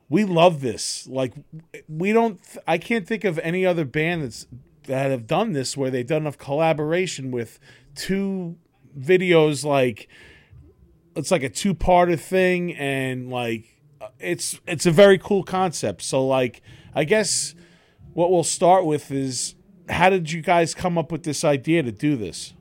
[0.08, 1.06] we love this.
[1.06, 1.34] Like,
[1.88, 2.40] we don't.
[2.66, 4.46] I can't think of any other band that's
[4.84, 7.58] that have done this where they've done a collaboration with
[7.94, 8.56] two
[8.98, 9.64] videos.
[9.64, 10.08] Like,
[11.14, 13.66] it's like a two parter thing, and like,
[14.18, 16.02] it's it's a very cool concept.
[16.02, 16.62] So like,
[16.94, 17.54] I guess
[18.14, 19.54] what we'll start with is
[19.88, 22.54] how did you guys come up with this idea to do this?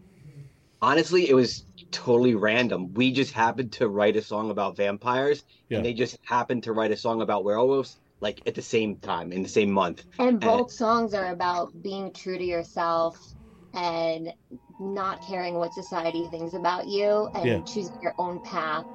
[0.82, 2.94] Honestly, it was totally random.
[2.94, 5.78] We just happened to write a song about vampires, Yeah.
[5.78, 9.32] and they just happened to write a song about werewolves, like at the same time
[9.32, 10.06] in the same month.
[10.20, 13.18] And both songs are about being true to yourself
[13.74, 14.34] and
[14.80, 17.60] not caring what society thinks about you and Yeah.
[17.66, 18.86] choosing your own path.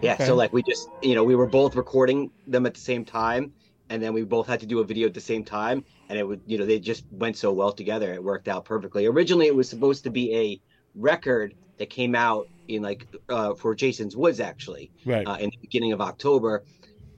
[0.00, 0.26] Yeah, Okay.
[0.26, 3.54] so like we just, you know, we were both recording them at the same time,
[3.88, 6.26] and then we both had to do a video at the same time, and it
[6.26, 8.12] would, you know, they just went so well together.
[8.14, 9.06] It worked out perfectly.
[9.06, 10.60] Originally, it was supposed to be a
[10.94, 14.92] record that came out in like uh, for Jason's Woods actually.
[15.04, 15.26] Right.
[15.26, 16.62] uh, in the beginning of October,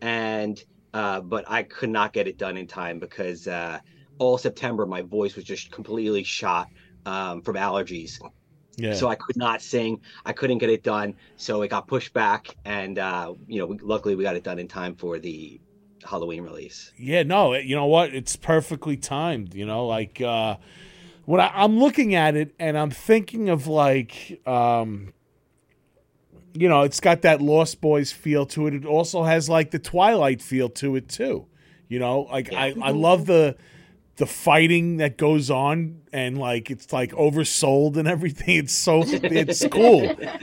[0.01, 0.62] and
[0.94, 3.81] uh, but I could not get it done in time because uh,
[4.18, 6.68] all September my voice was just completely shot
[7.05, 8.20] um, from allergies,
[8.77, 8.94] yeah.
[8.94, 10.01] so I could not sing.
[10.25, 13.79] I couldn't get it done, so it got pushed back, and uh, you know, we,
[13.79, 15.61] luckily we got it done in time for the
[16.05, 16.92] Halloween release.
[16.96, 18.14] yeah, no, you know what?
[18.14, 20.57] It's perfectly timed, you know, like uh
[21.25, 25.12] when I, I'm looking at it and I'm thinking of like um
[26.54, 28.75] you know, it's got that Lost Boys feel to it.
[28.75, 31.46] It also has like the Twilight feel to it too.
[31.88, 33.56] You know, like I, I love the
[34.16, 38.56] the fighting that goes on and like it's like oversold and everything.
[38.56, 40.02] It's so it's cool.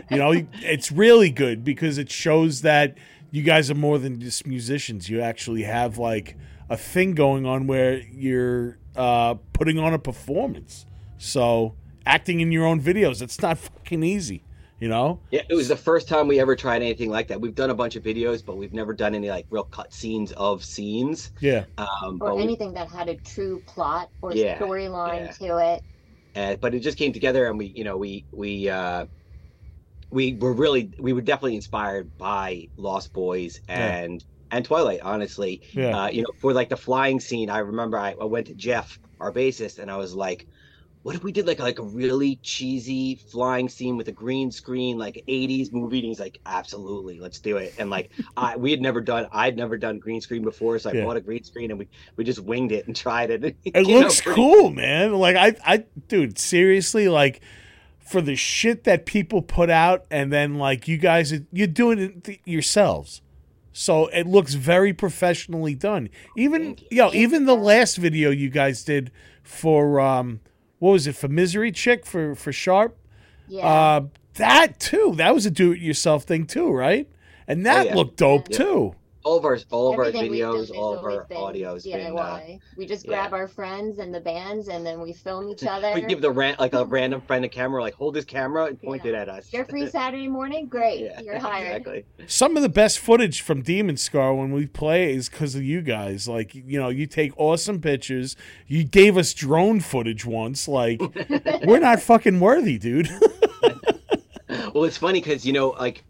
[0.09, 2.97] You know, it's really good because it shows that
[3.32, 5.09] you guys are more than just musicians.
[5.09, 6.36] You actually have like
[6.70, 10.86] a thing going on where you're uh, putting on a performance.
[11.17, 14.43] So acting in your own videos, it's not fucking easy.
[14.80, 15.20] You know?
[15.30, 17.41] Yeah, it was the first time we ever tried anything like that.
[17.41, 20.32] We've done a bunch of videos, but we've never done any like real cut scenes
[20.34, 21.32] of scenes.
[21.41, 21.65] Yeah.
[21.78, 25.32] Um, Or but we- anything that had a true plot or Yeah, storyline yeah.
[25.47, 25.84] to it.
[26.38, 29.05] uh, but it just came together and we you know we we uh
[30.11, 35.97] we were really we were definitely inspired by lost boys and and twilight honestly Yeah.
[36.03, 38.99] uh you know for like the flying scene i remember I, I went to jeff
[39.19, 40.47] our bassist and i was like
[41.01, 44.97] what if we did like like a really cheesy flying scene with a green screen
[44.97, 48.81] like 80s movie and he's like absolutely let's do it and like i we had
[48.81, 51.05] never done i'd never done green screen before so i Yeah.
[51.05, 51.87] bought a green screen and we
[52.17, 55.13] we just winged it and tried it It looks cool, man.
[55.13, 57.39] Like I, I, dude, seriously, like
[57.99, 62.39] for the shit that people put out, and then like you guys, you're doing it
[62.45, 63.21] yourselves,
[63.74, 66.09] so it looks very professionally done.
[66.36, 66.97] Even you.
[66.97, 69.11] yo, even the last video you guys did
[69.43, 70.39] for um,
[70.80, 72.97] what was it for Misery Chick for for Sharp?
[73.47, 73.65] Yeah.
[73.65, 74.01] Uh,
[74.36, 75.13] that too.
[75.17, 77.09] That was a do-it-yourself thing too, right?
[77.47, 77.95] And that yeah.
[77.95, 78.57] looked dope Yeah.
[78.57, 78.95] too.
[79.24, 82.15] All of our all of our Everything we've videos all of our been audios been
[82.17, 82.59] uh, DIY.
[82.78, 83.09] we just yeah.
[83.09, 85.91] grab our friends and the bands and then we film each other.
[85.93, 88.82] we give the ran- like a random friend a camera like hold this camera and
[88.82, 89.11] point Yeah.
[89.11, 90.67] it at us You're free Saturday morning?
[90.67, 91.01] Great.
[91.01, 91.67] yeah You're hired.
[91.82, 95.63] exactly some of the best footage from Demon Scar when we play is because of
[95.63, 96.28] you guys.
[96.28, 98.36] Like, you know, you take awesome pictures.
[98.67, 100.67] You gave us drone footage once.
[100.67, 101.01] Like,
[101.65, 103.09] we're not fucking worthy, dude.
[104.74, 106.03] well it's funny because you know like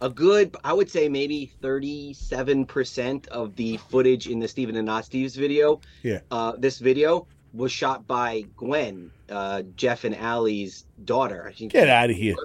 [0.00, 5.04] a good i would say maybe 37% of the footage in the steven and not
[5.04, 6.20] steve's video Yeah.
[6.30, 11.88] uh this video was shot by gwen uh jeff and Allie's daughter I think- Get
[11.88, 12.36] out of here.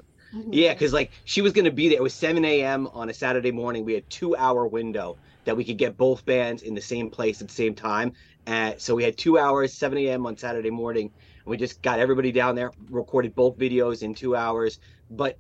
[0.50, 1.98] Yeah, because like she was gonna be there.
[1.98, 2.88] It was 7 a.m.
[2.94, 3.84] on a Saturday morning.
[3.84, 7.42] We had two hour window that we could get both bands in the same place
[7.42, 8.14] at the same time.
[8.48, 10.26] Uh, so we had two hours, 7 a.m.
[10.26, 11.08] on Saturday morning,
[11.44, 14.80] and we just got everybody down there, recorded both videos in two hours.
[15.10, 15.38] But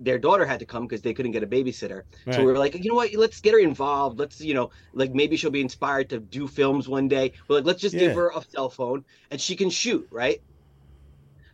[0.00, 2.02] their daughter had to come because they couldn't get a babysitter.
[2.26, 2.34] Right.
[2.34, 3.12] So we were like, you know what?
[3.14, 4.18] Let's get her involved.
[4.18, 7.32] Let's, you know, like maybe she'll be inspired to do films one day.
[7.48, 8.00] We're like, let's just Yeah.
[8.08, 10.40] give her a cell phone and she can shoot, right?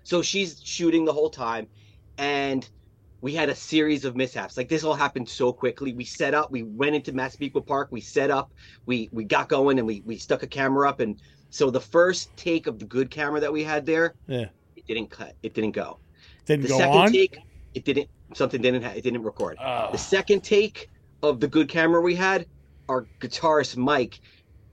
[0.05, 1.67] So she's shooting the whole time,
[2.17, 2.67] and
[3.21, 4.57] we had a series of mishaps.
[4.57, 5.93] Like this all happened so quickly.
[5.93, 8.51] We set up, we went into Massapequa Park, we set up,
[8.87, 11.21] we we got going, and we we stuck a camera up, and
[11.51, 14.47] so the first take of the good camera that we had there, Yeah.
[14.77, 15.99] it didn't cut, it didn't go.
[16.47, 17.13] Didn't The go second on.
[17.13, 17.39] take,
[17.75, 19.57] it didn't something didn't ha- it didn't record.
[19.61, 19.91] Oh.
[19.93, 20.91] The second take
[21.23, 22.47] of the good camera we had,
[22.89, 24.21] our guitarist Mike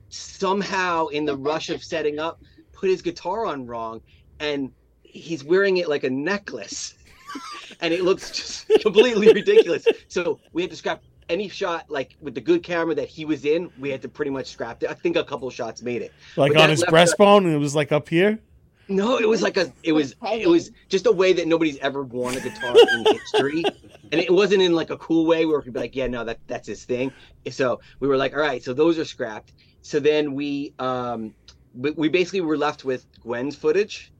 [0.08, 2.40] somehow in the rush of setting up
[2.72, 4.00] put his guitar on wrong
[4.40, 4.70] and
[5.02, 6.94] he's wearing it like a necklace
[7.80, 12.34] and it looks just completely ridiculous so we had to scrap any shot like with
[12.34, 14.94] the good camera that he was in we had to pretty much scrap it i
[14.94, 17.90] think a couple shots made it Like But on his breastbone, and it was like
[17.90, 18.38] up here.
[18.88, 22.02] No, it was like a it was it was just a way that nobody's ever
[22.02, 23.64] worn a guitar in history.
[24.12, 26.38] And it wasn't in like a cool way where we'd be like, yeah, no, that
[26.46, 27.10] that's his thing.
[27.50, 29.52] So we were like, all right, so those are scrapped.
[29.82, 31.34] So then we um
[31.74, 34.12] we, we basically were left with Gwen's footage,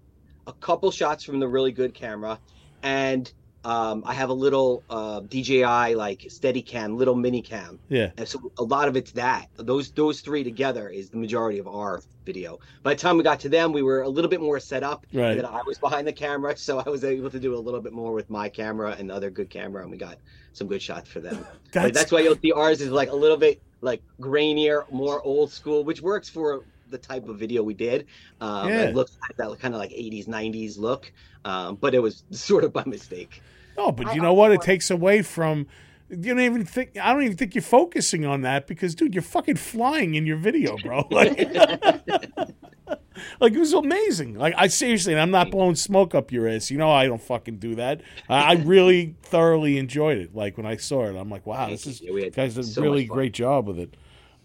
[0.48, 2.40] a couple shots from the really good camera,
[2.82, 3.32] and
[3.66, 7.78] um I have a little uh DJI like steady cam, little mini cam.
[7.88, 8.10] Yeah.
[8.16, 9.48] And so a lot of it's that.
[9.56, 12.60] Those those three together is the majority of our video.
[12.84, 15.04] By the time we got to them, we were a little bit more set up.
[15.12, 15.44] Right.
[15.44, 18.12] I was behind the camera, so I was able to do a little bit more
[18.12, 20.18] with my camera and the other good camera, and we got
[20.52, 21.44] some good shots for them.
[21.72, 25.20] But That's, that's why you'll see ours is like a little bit like grainier, more
[25.22, 28.06] old school, which works for the type of video we did.
[28.40, 28.82] Um, Yeah.
[28.82, 31.12] It looks like that kind of like 80s, 90s look,
[31.44, 33.42] um, but it was sort of by mistake.
[33.76, 34.52] No, but I you know what?
[34.52, 35.66] It takes away from.
[36.08, 36.96] You don't even think.
[36.98, 40.36] I don't even think you're focusing on that because, dude, you're fucking flying in your
[40.36, 41.06] video, bro.
[41.10, 41.36] Like,
[43.40, 44.34] like it was amazing.
[44.34, 46.70] Like, I seriously, and I'm not blowing smoke up your ass.
[46.70, 48.02] You know, I don't fucking do that.
[48.28, 50.34] I I really thoroughly enjoyed it.
[50.34, 53.04] Like when I saw it, I'm like, wow, this is Yeah, guys did a really
[53.04, 53.96] great job with it.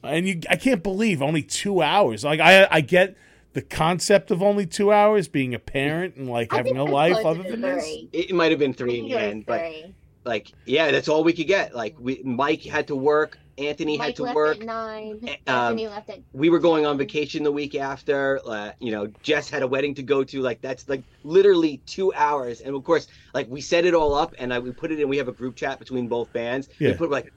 [0.04, 2.24] And you, I can't believe only two hours.
[2.24, 3.16] Like I, I get
[3.54, 7.26] the concept of only two hours, being a parent and like I having a life
[7.26, 7.84] other than this.
[7.84, 8.10] three.
[8.14, 9.93] It, it might have been three in the end, but three.
[10.24, 11.76] like, yeah, that's all we could get.
[11.76, 14.58] Like, we Mike had to work, Anthony had to left work.
[14.60, 15.20] at nine.
[15.28, 18.91] Eh, um, Anthony left at we were going on vacation the week after uh, you
[18.91, 22.74] know jess had a wedding to go to like that's like literally two hours and
[22.74, 25.18] of course like we set it all up and I, we put it in we
[25.18, 26.91] have a group chat between both bands Yeah.
[26.91, 27.32] we put like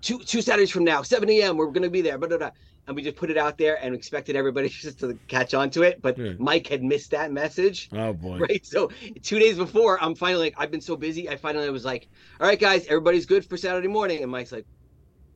[0.00, 2.50] two two saturdays from now 7 a.m we're gonna be there blah, blah, blah.
[2.86, 5.82] And we just put it out there and expected everybody just to catch on to
[5.82, 6.32] it but Yeah.
[6.38, 7.88] mike had missed that message.
[7.92, 8.38] Oh boy.
[8.38, 8.64] right?
[8.64, 8.90] So
[9.22, 12.08] two days before i'm finally like i've been so busy i finally was like
[12.40, 14.22] all right guys everybody's good for saturday morning.
[14.22, 14.66] And mike's like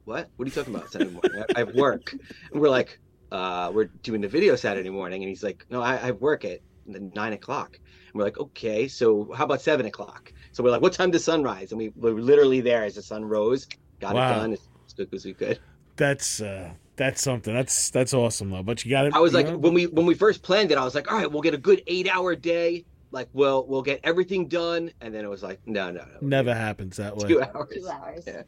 [0.05, 0.28] what?
[0.36, 1.30] What are you talking about saturday morning?
[1.38, 2.14] I, I have work.
[2.53, 2.98] And we're like
[3.32, 5.22] uh we're doing the video saturday morning.
[5.22, 7.70] And he's like no i, I have work at nine o'clock.
[8.12, 10.30] And we're like okay so how about seven o'clock?
[10.53, 11.72] So we're like what time does sunrise?
[11.72, 13.66] And we were literally there as the sun rose.
[14.01, 14.24] Got Wow.
[14.24, 14.61] it done as
[14.96, 15.61] quick as we could.
[15.96, 16.70] That's uh
[17.01, 17.55] that's something.
[17.55, 18.62] That's that's awesome though.
[18.62, 19.14] But you got it.
[19.14, 19.57] I was like, know?
[19.57, 21.59] when we when we first planned it, I was like, all right, we'll get a
[21.59, 22.84] good eight hour day.
[23.11, 26.55] Like, we'll we'll get everything done, and then it was like, no, no, no, never
[26.55, 27.26] happens that way.
[27.26, 27.74] two hours.
[27.74, 28.24] two hours.
[28.26, 28.42] Yeah.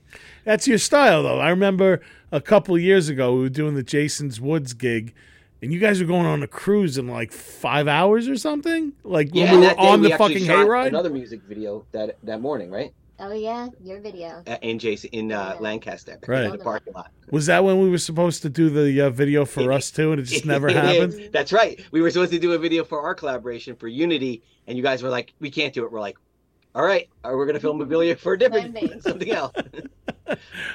[0.45, 1.41] That's your style though.
[1.41, 5.15] I remember a couple years ago we were doing the Jason's Woods gig.
[5.63, 9.33] And you guys were going on a cruise in like five hours or something, like
[9.33, 10.89] when Yeah, we were on we the fucking hayride.
[10.89, 12.93] Another music video that that morning, right?
[13.25, 14.43] Oh yeah, your video.
[14.49, 15.61] Uh, in Jason in uh, Yeah.
[15.61, 16.45] Lancaster, Right.
[16.45, 17.13] in the parking lot.
[17.31, 20.21] Was that when we were supposed to do the uh, video for us too, and
[20.21, 21.31] it just never happened?
[21.33, 21.81] That's right.
[21.93, 25.05] We were supposed to do a video for our collaboration for Unity, and you guys
[25.05, 25.93] were like, we can't do it.
[25.93, 26.17] We're like,
[26.75, 29.53] all right, uh, we're gonna film a video for a different something else.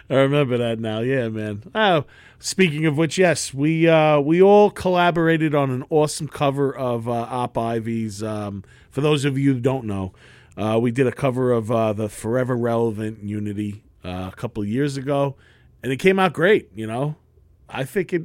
[0.10, 1.00] I remember that now.
[1.02, 1.64] Yeah, man.
[1.76, 2.06] Oh,
[2.40, 7.12] speaking of which, yes, we uh, we all collaborated on an awesome cover of uh,
[7.12, 8.24] Op Ivy's.
[8.24, 10.14] Um, for those of you who don't know,
[10.58, 14.70] uh, we did a cover of uh, the Forever Relevant Unity uh, a couple of
[14.70, 15.36] years ago,
[15.84, 16.70] and it came out great.
[16.76, 17.16] You know,
[17.70, 18.24] I think it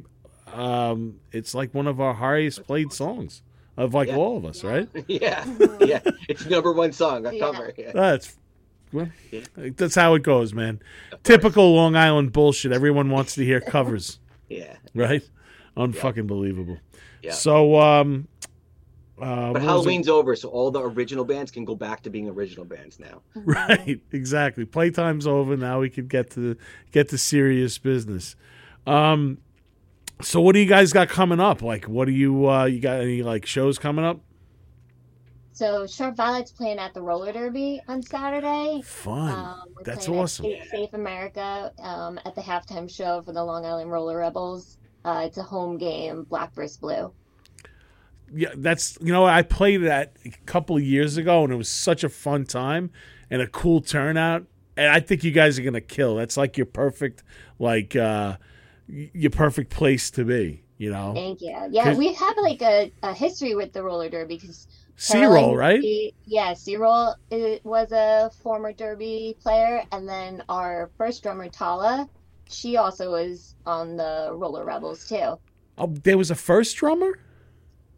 [0.53, 3.41] um, it's like one of our highest played songs
[3.77, 4.15] of like Yeah.
[4.17, 4.87] all of us, right?
[5.07, 5.43] yeah,
[5.79, 6.01] yeah.
[6.29, 7.39] It's number one song, our Yeah.
[7.39, 7.73] cover.
[7.77, 7.91] Yeah.
[7.93, 8.35] That's
[8.91, 9.41] well, Yeah.
[9.55, 10.79] that's how it goes, man.
[11.23, 12.71] Typical Long Island bullshit.
[12.71, 14.19] Everyone wants to hear covers.
[14.49, 14.75] yeah.
[14.93, 15.23] right?
[15.75, 16.77] Unfucking believable.
[17.23, 17.31] Yeah.
[17.31, 18.27] So, um,
[19.23, 19.65] uh, But was it?
[19.65, 23.21] Halloween's over, so all the original bands can go back to being original bands now.
[23.35, 24.01] right?
[24.11, 24.65] Exactly.
[24.65, 25.55] Playtime's over.
[25.55, 26.57] Now we can get to
[26.91, 28.35] get to serious business.
[28.85, 29.37] Um,
[30.21, 31.61] so what do you guys got coming up?
[31.61, 34.19] Like, what do you uh, you got any like shows coming up?
[35.53, 38.81] So Sharp Violet's playing at the roller derby on Saturday.
[38.83, 39.31] Fun.
[39.31, 40.45] Um, That's playing at awesome.
[40.45, 44.79] Safe, Safe America um, at the halftime show for the Long Island Roller Rebels.
[45.05, 47.13] Uh, it's a home game, black versus blue.
[48.33, 51.69] Yeah, that's you know I played that a couple of years ago, and it was
[51.69, 52.91] such a fun time
[53.29, 54.45] and a cool turnout.
[54.75, 56.15] And I think you guys are gonna kill.
[56.15, 57.23] That's like your perfect,
[57.59, 58.37] like uh,
[58.87, 60.63] your perfect place to be.
[60.77, 61.55] You know, Thank you.
[61.69, 65.81] Yeah, we have like a, a history with the roller derby because C roll, right?
[66.25, 67.15] Yeah, C roll
[67.63, 72.09] was a former derby player, and then our first drummer Tala,
[72.49, 75.39] she also was on the Roller Rebels too.
[75.77, 77.19] Oh, there was a first drummer.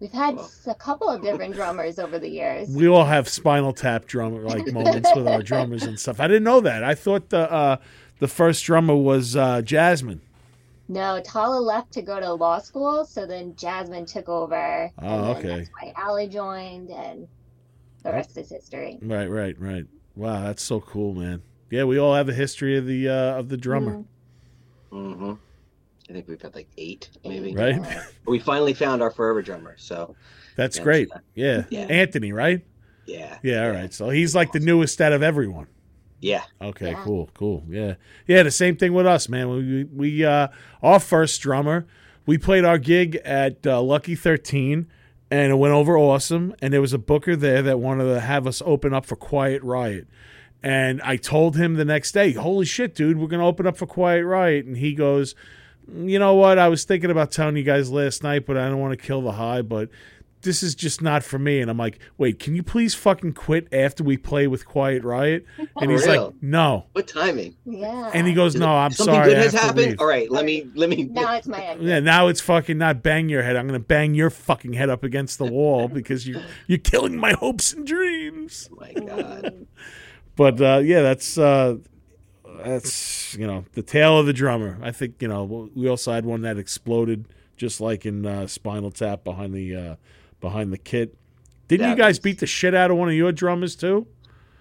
[0.05, 0.43] We've had Wow.
[0.43, 2.69] s- a couple of different drummers over the years.
[2.69, 6.19] We all have Spinal Tap drummer like moments with our drummers and stuff.
[6.19, 6.83] I didn't know that.
[6.83, 7.77] I thought the uh,
[8.19, 10.21] the first drummer was uh, Jasmine.
[10.87, 14.91] No, Tala left to go to law school, so then Jasmine took over.
[15.01, 15.57] Oh, and then okay.
[15.57, 17.27] That's why Allie joined, and
[18.03, 18.99] the rest is history.
[19.01, 19.87] Right, right, right.
[20.15, 21.41] Wow, that's so cool, man.
[21.71, 24.03] Yeah, we all have a history of the uh, of the drummer,
[24.91, 25.15] Mhm.
[25.17, 25.33] hmm
[26.09, 27.55] I think we've had like eight, maybe.
[27.55, 27.81] right?
[28.27, 29.75] We finally found our forever drummer.
[29.77, 30.15] So
[30.55, 30.83] That's Yeah.
[30.83, 31.09] great.
[31.33, 31.63] Yeah.
[31.69, 31.81] Yeah.
[31.89, 32.61] Anthony, right?
[33.05, 33.37] yeah.
[33.43, 33.93] Yeah, all right.
[33.93, 35.67] So he's like the newest out of everyone.
[36.21, 36.43] Yeah.
[36.61, 37.03] Okay, Yeah.
[37.03, 37.63] cool, cool.
[37.69, 37.95] Yeah,
[38.25, 38.41] yeah.
[38.43, 39.49] The same thing with us, man.
[39.49, 40.47] We we uh,
[40.81, 41.85] our first drummer,
[42.25, 44.87] we played our gig at uh, Lucky Thirteen,
[45.29, 46.55] and it went over awesome.
[46.61, 49.61] And there was a booker there that wanted to have us open up for Quiet
[49.61, 50.07] Riot.
[50.63, 53.85] And I told him the next day, "Holy shit, dude, we're gonna open up for
[53.85, 55.35] Quiet Riot." And he goes,
[55.93, 56.57] "You know what?
[56.59, 59.21] I was thinking about telling you guys last night, but I don't want to kill
[59.21, 59.89] the high, but."
[60.41, 61.59] This is just not for me.
[61.59, 65.43] And I'm like, wait, can you please fucking quit after we play with Quiet Riot?
[65.81, 66.25] And he's real?
[66.25, 66.85] like, no.
[66.91, 67.55] What timing?
[67.65, 68.11] Yeah.
[68.13, 69.77] And he goes, "No, I'm Something sorry, good has happened.
[69.77, 71.05] leave." All right, let me let me.
[71.05, 71.87] now it's my exit.
[71.87, 73.55] Yeah, now it's fucking not bang your head.
[73.55, 77.33] I'm gonna bang your fucking head up against the wall because you you're killing my
[77.33, 78.69] hopes and dreams.
[78.71, 79.65] Oh my God.
[80.35, 81.77] But uh, yeah, that's uh,
[82.65, 84.77] that's you know the tale of the drummer.
[84.81, 88.91] I think you know we also had one that exploded just like in uh, Spinal
[88.91, 89.95] Tap behind the uh,
[90.41, 91.15] behind the kit.
[91.67, 94.07] Didn't you guys was- beat the shit out of one of your drummers too?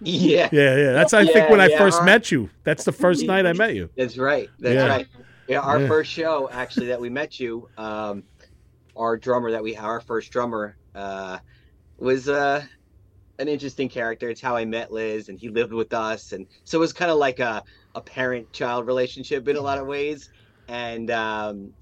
[0.01, 0.93] Yeah, Yeah, yeah.
[0.93, 2.51] That's I Yeah, think when I first our- met you.
[2.65, 3.89] That's the first night I met you.
[3.97, 4.49] that's right.
[4.59, 4.87] That's Yeah.
[4.89, 5.07] right.
[5.49, 5.89] Yeah, our Yeah.
[5.89, 8.23] first show actually that we met you, um,
[8.97, 11.39] our drummer that we our first drummer uh,
[11.99, 12.63] was uh,
[13.39, 14.29] an interesting character.
[14.31, 17.11] It's how I met Liz, and he lived with us, and so it was kind
[17.11, 17.63] of like a
[17.95, 20.31] a parent child relationship in a lot of ways.
[20.69, 21.73] And um,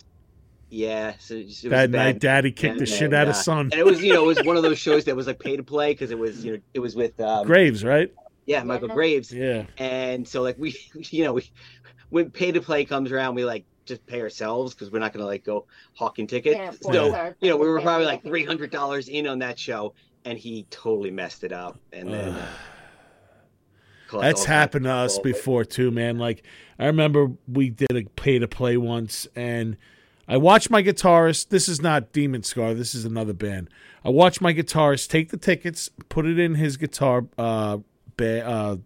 [0.70, 2.04] yeah, so it just- was That bad.
[2.14, 3.60] night, Daddy kicked the and, shit out of uh, son.
[3.72, 5.56] and it was you know it was one of those shows that was like pay
[5.56, 8.12] to play because it was you know it was with um, Graves, right?
[8.46, 8.94] yeah Michael Yeah.
[8.94, 9.64] Graves Yeah.
[9.78, 10.74] and so like we
[11.10, 11.48] you know we
[12.10, 15.26] when pay to play comes around we like just pay ourselves because we're not gonna
[15.26, 18.70] like go hawking tickets Can't so our you know we were probably like three hundred
[18.72, 19.94] dollars in on that show
[20.24, 22.48] and he totally messed it up and then uh, caused
[24.20, 26.18] That's happened to us before too, man.
[26.18, 26.44] Like
[26.78, 29.76] I remember we did a pay to play once, and
[30.28, 31.48] I watched my guitarist.
[31.48, 32.74] This is not Demon Scar.
[32.74, 33.68] This is another band.
[34.04, 37.78] I watched my guitarist take the tickets, put it in his guitar uh,
[38.16, 38.76] ba- uh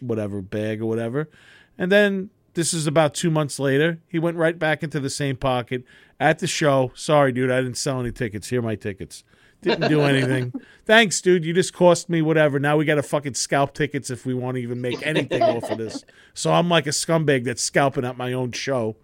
[0.00, 1.30] whatever bag or whatever,
[1.78, 4.00] and then this is about two months later.
[4.08, 5.84] He went right back into the same pocket
[6.20, 6.92] at the show.
[6.94, 8.48] Sorry, dude, I didn't sell any tickets.
[8.48, 9.24] Here are my tickets.
[9.64, 10.52] Didn't do anything.
[10.86, 11.44] Thanks, dude.
[11.44, 12.58] You just cost me whatever.
[12.60, 15.70] Now we got to fucking scalp tickets if we want to even make anything off
[15.70, 16.04] of this.
[16.34, 18.96] So I'm like a scumbag that's scalping at my own show,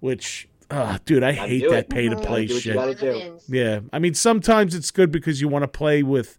[0.00, 2.74] which, uh, dude, I Gotta hate that pay to play Gotta do what you shit.
[2.74, 3.18] gotta do.
[3.18, 3.44] Happens.
[3.48, 6.38] Yeah, I mean sometimes it's good because you want to play with,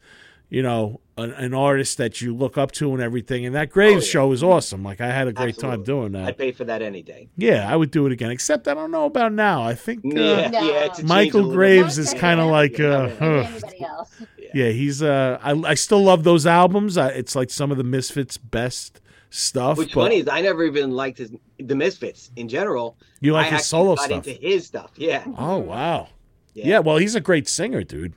[0.49, 3.45] you know, an, an artist that you look up to and everything.
[3.45, 4.11] And that Graves Oh, yeah.
[4.11, 4.83] show is awesome.
[4.83, 6.25] Like I had a great time doing that.
[6.27, 8.31] I'd pay for that any day Yeah, I would do it again.
[8.31, 9.63] Except I don't know about now.
[9.63, 10.61] I think uh, yeah No.
[10.61, 12.91] yeah it's a change Michael Graves is kind of like, him.
[12.91, 14.11] uh, Not anybody else.
[14.53, 15.01] yeah, he's.
[15.03, 16.97] Uh, I I still love those albums.
[16.97, 19.77] I, it's like some of the Misfits' best stuff.
[19.77, 22.95] What's but funny is I never even liked his the Misfits in general.
[23.19, 24.27] you like I his solo got stuff.
[24.27, 24.91] into his stuff.
[24.95, 25.23] Yeah.
[25.37, 26.09] Oh wow.
[26.53, 26.79] Yeah.
[26.79, 28.13] well, he's a great singer, dude.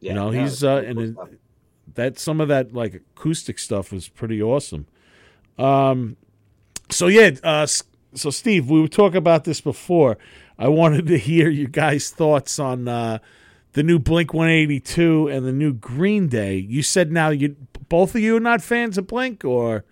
[0.00, 0.14] yeah.
[0.14, 1.28] know, no, he's, uh, cool and stuff.
[1.94, 4.86] That some of that like acoustic stuff was pretty awesome.
[5.58, 6.16] Um,
[6.90, 10.18] so yeah, uh, so Steve, we were talking about this before.
[10.58, 13.18] I wanted to hear you guys' thoughts on uh,
[13.72, 16.56] the new Blink One Eighty Two and the new Green Day.
[16.56, 17.56] You said now you
[17.88, 19.84] both of you are not fans of Blink, or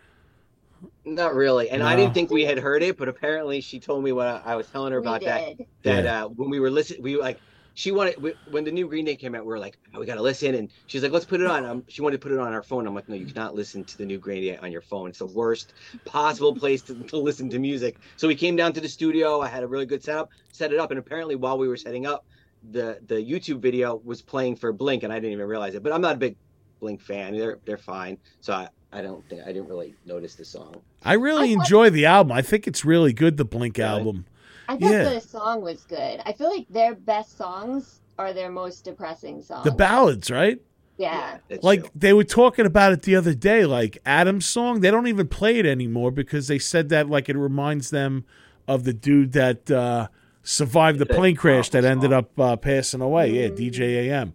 [1.05, 4.12] Not really, and I didn't think we had heard it, but apparently she told me
[4.12, 5.66] when I, I was telling her We about that did.
[5.82, 6.24] that Yeah.
[6.24, 7.40] uh, when we were listening, we were like
[7.74, 8.16] she wanted
[8.50, 10.68] when the new Green Day came out, we were like, oh, we gotta listen, and
[10.86, 11.64] she's like, let's put it on.
[11.64, 12.86] Um, she wanted to put it on our phone.
[12.86, 15.08] I'm like, no, you cannot listen to the new Green Day on your phone.
[15.08, 15.72] It's the worst
[16.04, 17.96] possible place to, to listen to music.
[18.16, 19.40] So we came down to the studio.
[19.40, 22.06] I had a really good setup, set it up, and apparently while we were setting
[22.06, 22.24] up,
[22.70, 25.82] the the YouTube video was playing for Blink, and I didn't even realize it.
[25.82, 26.36] But I'm not a big
[26.80, 27.36] Blink fan.
[27.36, 28.18] They're they're fine.
[28.40, 30.76] So I, I don't think I didn't really notice the song.
[31.04, 32.32] I really I like- enjoy the album.
[32.32, 33.36] I think it's really good.
[33.36, 33.88] The Blink Really?
[33.90, 34.26] album.
[34.68, 35.04] I thought Yeah.
[35.04, 36.20] the song was good.
[36.24, 39.64] I feel like their best songs are their most depressing songs.
[39.64, 40.60] The ballads, right?
[40.98, 41.38] Yeah.
[41.48, 41.90] that's like true.
[41.94, 45.58] they were talking about it the other day like adam's song they don't even play
[45.58, 48.24] it anymore because they said that like it reminds them
[48.68, 50.06] of the dude that uh
[50.44, 54.34] survived the plane crash that ended up uh, passing away yeah dj am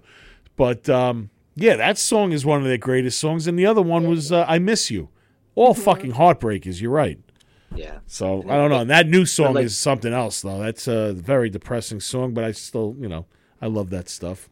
[0.58, 4.10] but um yeah that song is one of their greatest songs and the other one
[4.10, 5.08] was uh, i miss you
[5.56, 7.20] all fucking heartbreakers you're right
[7.76, 8.00] yeah.
[8.08, 11.14] so i don't know and that new song like- is something else though that's a
[11.14, 13.26] very depressing song but i still you know
[13.62, 14.50] i love that stuff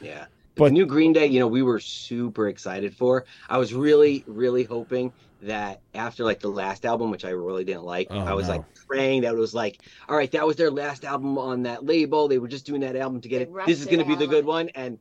[0.00, 0.26] Yeah.
[0.54, 3.24] But- the new Green Day, you know, we were super excited for.
[3.48, 5.10] I was really, really hoping
[5.40, 8.56] that after like the last album, which I really didn't like, Oh, I was no.
[8.56, 11.86] like praying that it was like, all right, that was their last album on that
[11.86, 12.28] label.
[12.28, 13.66] They were just doing that album to get They it.
[13.66, 14.98] This is going to be the good one, and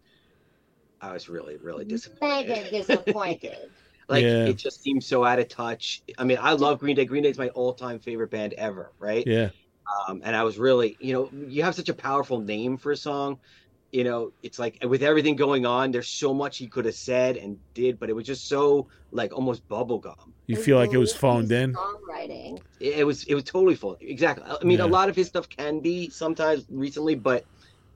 [1.01, 2.47] I was really, really disappointed.
[2.49, 3.57] Mega disappointed.
[4.11, 4.45] Like Yeah.
[4.45, 6.03] it just seems so out of touch.
[6.17, 7.05] I mean, I love Green Day.
[7.05, 9.25] Green Day is my all-time favorite band ever, right?
[9.25, 9.49] Yeah.
[10.07, 12.97] Um, and I was really, you know, you have such a powerful name for a
[12.97, 13.39] song.
[13.93, 17.37] You know, it's like with everything going on, there's so much he could have said
[17.37, 20.15] and did, but it was just so like almost bubblegum.
[20.47, 21.73] You feel like it was phoned in?
[21.73, 22.61] Songwriting.
[22.79, 23.97] It, it was, it was totally full.
[24.01, 24.43] Exactly.
[24.45, 24.85] I mean, Yeah.
[24.85, 27.45] a lot of his stuff can be sometimes recently, but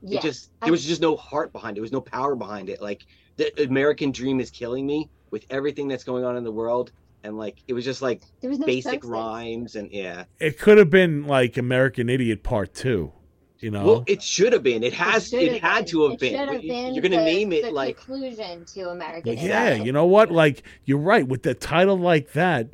[0.02, 0.18] Yeah.
[0.18, 1.74] it just there was just no heart behind it.
[1.76, 2.80] There was no power behind it.
[2.82, 3.02] Like
[3.36, 6.92] the American dream is killing me with everything that's going on in the world,
[7.24, 9.10] and like it was just like there was no basic substance.
[9.12, 10.24] rhymes and yeah.
[10.40, 13.12] It could have been like American Idiot Part Two.
[13.58, 13.84] You know?
[13.86, 14.82] Well, it should have been.
[14.82, 15.28] It has.
[15.30, 16.30] should It, had to have It been.
[16.30, 19.36] should have But you- been You're gonna the- name it the like conclusion to American.
[19.38, 19.86] yeah, Idiot.
[19.86, 20.30] you know what?
[20.30, 22.68] Like you're right with the title like that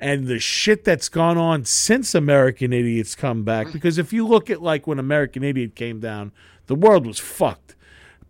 [0.00, 3.68] and the shit that's gone on since American Idiots come back.
[3.68, 3.72] Mm.
[3.72, 6.32] Because if you look at like when American Idiot came down,
[6.66, 7.75] the world was fucked.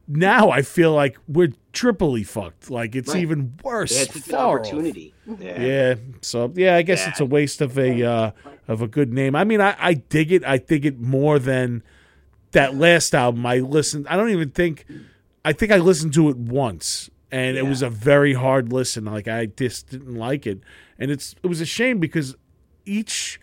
[0.09, 2.71] Now I feel like we're triply fucked.
[2.71, 3.23] Like it's Right.
[3.23, 3.97] even worse.
[3.99, 5.15] had such an opportunity.
[5.41, 5.61] Yeah.
[5.61, 5.95] Yeah.
[6.23, 7.11] So yeah, I guess Yeah.
[7.11, 8.31] it's a waste of a uh,
[8.69, 9.35] of a good name.
[9.35, 10.45] I mean, I, I dig it.
[10.45, 11.83] I dig it more than
[12.53, 13.45] that last album.
[13.47, 14.07] I listened.
[14.09, 14.87] I don't even think.
[15.45, 19.05] I think I listened to it once, and it was a very hard listen.
[19.05, 20.61] Like I just didn't like it,
[20.99, 22.35] and it's it was a shame because
[22.85, 23.41] each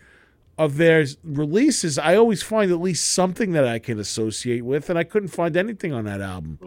[0.56, 4.98] of their releases, I always find at least something that I can associate with, and
[4.98, 6.58] I couldn't find anything on that album.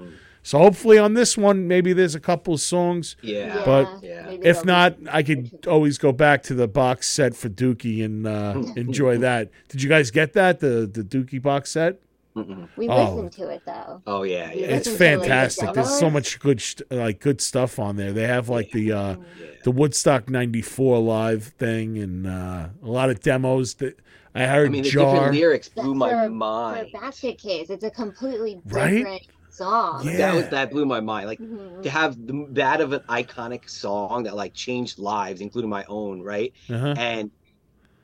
[0.43, 3.63] So hopefully on this one, maybe there's a couple of songs Yeah.
[3.65, 4.31] But Yeah.
[4.41, 8.63] if not, I could always go back to the box set for Dookie and uh,
[8.77, 9.49] enjoy that.
[9.67, 11.99] Did you guys get that the the Dookie box set?
[12.37, 12.69] Mm-mm.
[12.77, 13.03] We Oh.
[13.15, 14.01] listened to it though.
[14.05, 14.51] Oh yeah.
[14.53, 14.67] Yeah.
[14.67, 15.73] It's listened to, fantastic.
[15.73, 18.11] There's so much good sh- like good stuff on there.
[18.13, 19.47] They have like the uh, yeah.
[19.63, 23.99] the Woodstock '94 live thing and uh, a lot of demos that
[24.35, 24.67] I heard.
[24.67, 26.89] I mean, the Jar, different lyrics That's blew my for- mind.
[26.91, 28.97] For Basket Case, it's a completely Right?
[28.97, 30.05] different song.
[30.05, 30.17] Yeah.
[30.17, 31.25] That was that blew my mind.
[31.27, 31.81] Like Mhm.
[31.81, 36.21] to have the, that of an iconic song that like changed lives, including my own,
[36.21, 36.53] right?
[36.69, 36.93] uh-huh.
[36.97, 37.31] And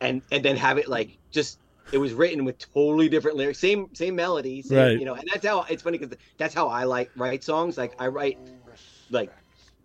[0.01, 1.59] and and then have it like just
[1.91, 4.99] it was written with totally different lyrics, same same melody, same, Right.
[4.99, 5.13] you know.
[5.15, 7.77] And that's how it's funny because that's how I like write songs.
[7.77, 8.39] Like I write
[9.09, 9.33] like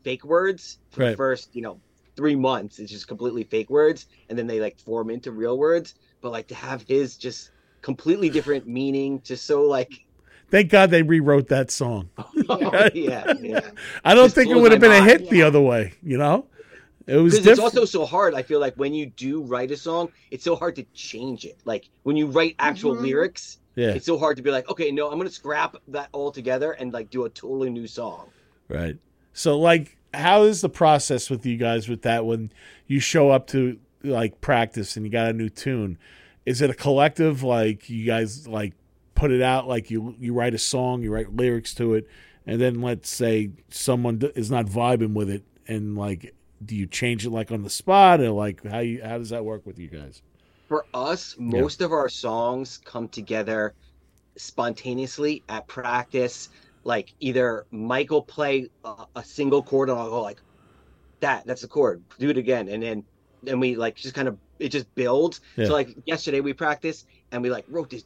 [0.04, 1.10] fake words for Right.
[1.10, 1.80] the first you know
[2.16, 2.78] three months.
[2.78, 5.94] It's just completely fake words, and then they like form into real words.
[6.22, 9.92] But like to have his just completely different meaning, just so like
[10.50, 12.10] Thank God they rewrote that song.
[12.50, 12.88] Oh, yeah.
[12.94, 13.60] yeah, yeah.
[14.04, 15.10] I don't Just think it would have been a mind.
[15.10, 15.92] hit the other way.
[16.02, 16.46] You know,
[17.08, 18.34] it was because it's also so hard.
[18.34, 21.58] I feel like when you do write a song, it's so hard to change it.
[21.64, 23.00] Like when you write actual Mhm.
[23.02, 26.30] lyrics, yeah, it's so hard to be like, okay, no, I'm gonna scrap that all
[26.30, 28.28] together and like do a totally new song.
[28.68, 28.96] Right.
[29.32, 32.52] So, like, how is the process with you guys with that when
[32.86, 35.98] you show up to like practice and you got a new tune?
[36.44, 37.42] Is it a collective?
[37.42, 38.74] Like, you guys like
[39.14, 42.06] put it out, like you you write a song, you write lyrics to it,
[42.46, 46.34] and then let's say someone is not vibing with it, and like,
[46.64, 49.44] do you change it like on the spot, or like how you how does that
[49.44, 50.22] work with you guys?
[50.68, 53.74] For us, most of our songs come together
[54.36, 56.50] spontaneously at practice.
[56.84, 60.40] Like either Michael play a, a single chord and I'll go like,
[61.20, 62.02] that that's a chord.
[62.18, 63.04] Do it again, and then
[63.46, 65.40] and we like just kind of it just builds.
[65.56, 65.66] Yeah.
[65.66, 68.04] So like yesterday we practiced and we like wrote this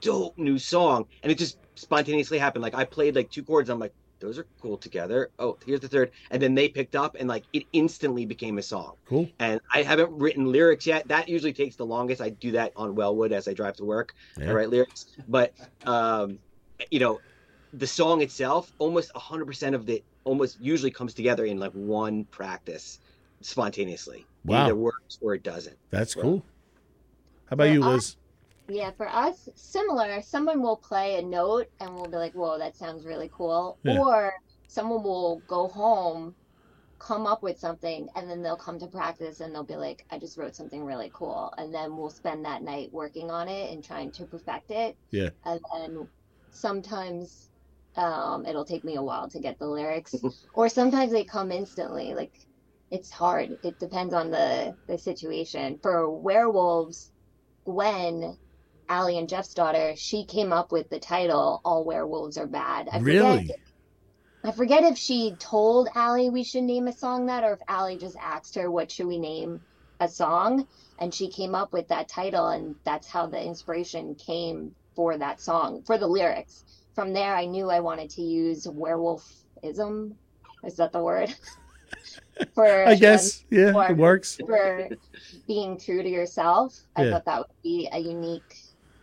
[0.00, 2.62] dope new song and it just spontaneously happened.
[2.62, 3.70] Like I played like two chords.
[3.70, 5.30] I'm like, those are cool together.
[5.38, 8.62] Oh, here's the third, and then they picked up and like it instantly became a
[8.62, 8.94] song.
[9.06, 9.28] Cool.
[9.38, 11.06] And I haven't written lyrics yet.
[11.08, 12.20] That usually takes the longest.
[12.20, 14.14] I do that on Wellwood as I drive to work.
[14.38, 14.50] Yeah.
[14.50, 15.52] I write lyrics, but
[15.86, 16.38] um,
[16.90, 17.20] you know,
[17.72, 23.00] the song itself, almost 100% of it, almost usually comes together in like one practice,
[23.40, 24.18] spontaneously.
[24.20, 24.64] It Wow.
[24.64, 25.76] either works or it doesn't.
[25.90, 26.22] That's Right.
[26.22, 26.44] cool.
[27.46, 28.16] How about you, Well, I- Liz?
[28.68, 30.20] Yeah, for us, similar.
[30.20, 33.78] Someone will play a note and we'll be like, whoa, that sounds really cool.
[33.82, 33.98] Yeah.
[33.98, 34.34] Or
[34.66, 36.34] someone will go home,
[36.98, 40.18] come up with something, and then they'll come to practice and they'll be like, I
[40.18, 41.52] just wrote something really cool.
[41.56, 44.96] And then we'll spend that night working on it and trying to perfect it.
[45.10, 45.30] Yeah.
[45.46, 46.08] And then
[46.50, 47.50] sometimes
[47.96, 50.14] um, it'll take me a while to get the lyrics,
[50.52, 52.12] or sometimes they come instantly.
[52.12, 52.38] Like,
[52.90, 53.58] it's hard.
[53.62, 55.78] It depends on the, the situation.
[55.82, 57.12] For werewolves,
[57.64, 58.36] Gwen
[58.88, 62.98] Allie and Jeff's daughter, she came up with the title "All Werewolves Are Bad." I
[62.98, 63.40] Really?
[63.40, 63.56] Forget,
[64.44, 67.98] I forget if she told Allie we should name a song that, or if Allie
[67.98, 69.60] just asked her what should we name
[70.00, 70.66] a song,
[70.98, 75.40] and she came up with that title, and that's how the inspiration came for that
[75.40, 76.64] song, for the lyrics.
[76.94, 80.16] from there, I knew I wanted to use werewolfism.
[80.64, 81.32] Is that the word?
[82.54, 84.36] For I guess yeah, it works.
[84.38, 84.88] for
[85.46, 86.74] being true to yourself.
[86.96, 87.10] I Yeah.
[87.12, 88.52] thought that would be a unique,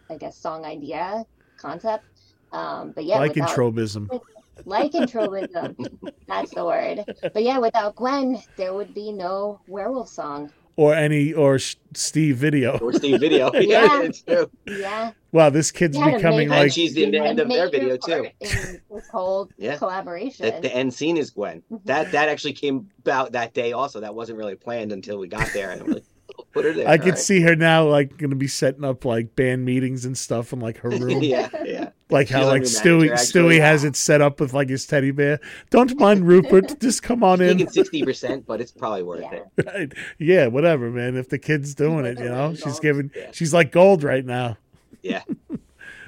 [0.09, 1.25] I guess, song idea
[1.57, 2.05] concept.
[2.51, 4.21] Um, but yeah, without, Lycanthropism.
[4.65, 6.13] lycanthropism.
[6.27, 7.03] That's the word.
[7.33, 10.51] But yeah, without Gwen, there would be no werewolf song.
[10.77, 11.57] or any or
[11.93, 12.77] Steve video.
[12.79, 13.51] Or Steve video.
[13.53, 14.01] yeah, Yeah.
[14.03, 14.49] it's true.
[14.65, 17.69] Yeah, Wow, this kid's He a becoming major- And like she's the end of their
[17.69, 18.11] video too.
[18.23, 19.77] part In this whole Yeah.
[19.77, 20.45] collaboration.
[20.45, 21.61] That the end scene is Gwen.
[21.85, 23.73] That that actually came about that day.
[23.73, 26.14] Also, that wasn't really planned until we got there, and I'm like, "Oh,
[26.55, 26.87] put her there.
[26.87, 30.05] I could alright." see her now, like, going to be setting up like band meetings
[30.05, 31.89] and stuff in like her room, yeah, yeah.
[32.09, 33.41] like She's how like new Stewie manager, actually.
[33.57, 35.39] Stewie has it set up with like his teddy bear.
[35.69, 37.67] Don't mind Rupert, just come on in.
[37.69, 39.33] Sixty percent, but it's probably worth Yeah.
[39.57, 39.65] it.
[39.67, 39.93] Right.
[40.17, 41.15] Yeah, whatever, man.
[41.17, 43.29] If the kid's doing it, you know, she's giving, Yeah.
[43.33, 44.57] she's like gold right now.
[45.03, 45.21] Yeah.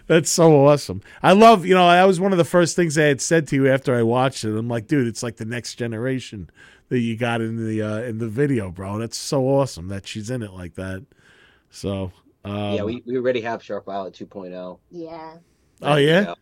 [0.07, 1.01] That's so awesome.
[1.21, 3.57] I love, you know, that was one of the first things I had said to
[3.57, 4.57] you after I watched it.
[4.57, 6.49] I'm like, dude, it's like the next generation
[6.89, 8.97] that you got in the uh, in the video, bro.
[8.99, 11.05] That's so awesome that she's in it like that.
[11.69, 12.11] So,
[12.45, 14.79] um, yeah, we, we already have Sharp Violet 2.0.
[14.89, 15.37] yeah.
[15.81, 16.33] Oh yeah,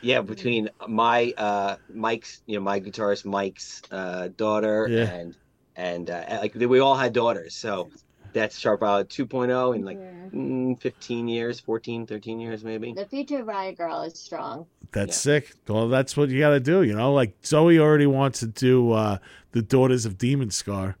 [0.00, 5.04] Yeah, between my uh Mike's, you know, my guitarist Mike's uh daughter Yeah.
[5.04, 5.36] and
[5.76, 7.54] and uh, like we all had daughters.
[7.56, 7.90] So
[8.32, 10.28] that's Sharp Violet 2.0 in like Yeah.
[10.32, 12.92] mm, 15 years, 14, 13 years maybe.
[12.92, 14.66] The future Riot Girl is strong.
[14.92, 15.40] that's Yeah.
[15.40, 15.54] sick.
[15.68, 16.82] Well, that's what you got to do.
[16.82, 19.18] You know, like Zoe already wants to do uh,
[19.52, 20.96] the Daughters of Demon Scar,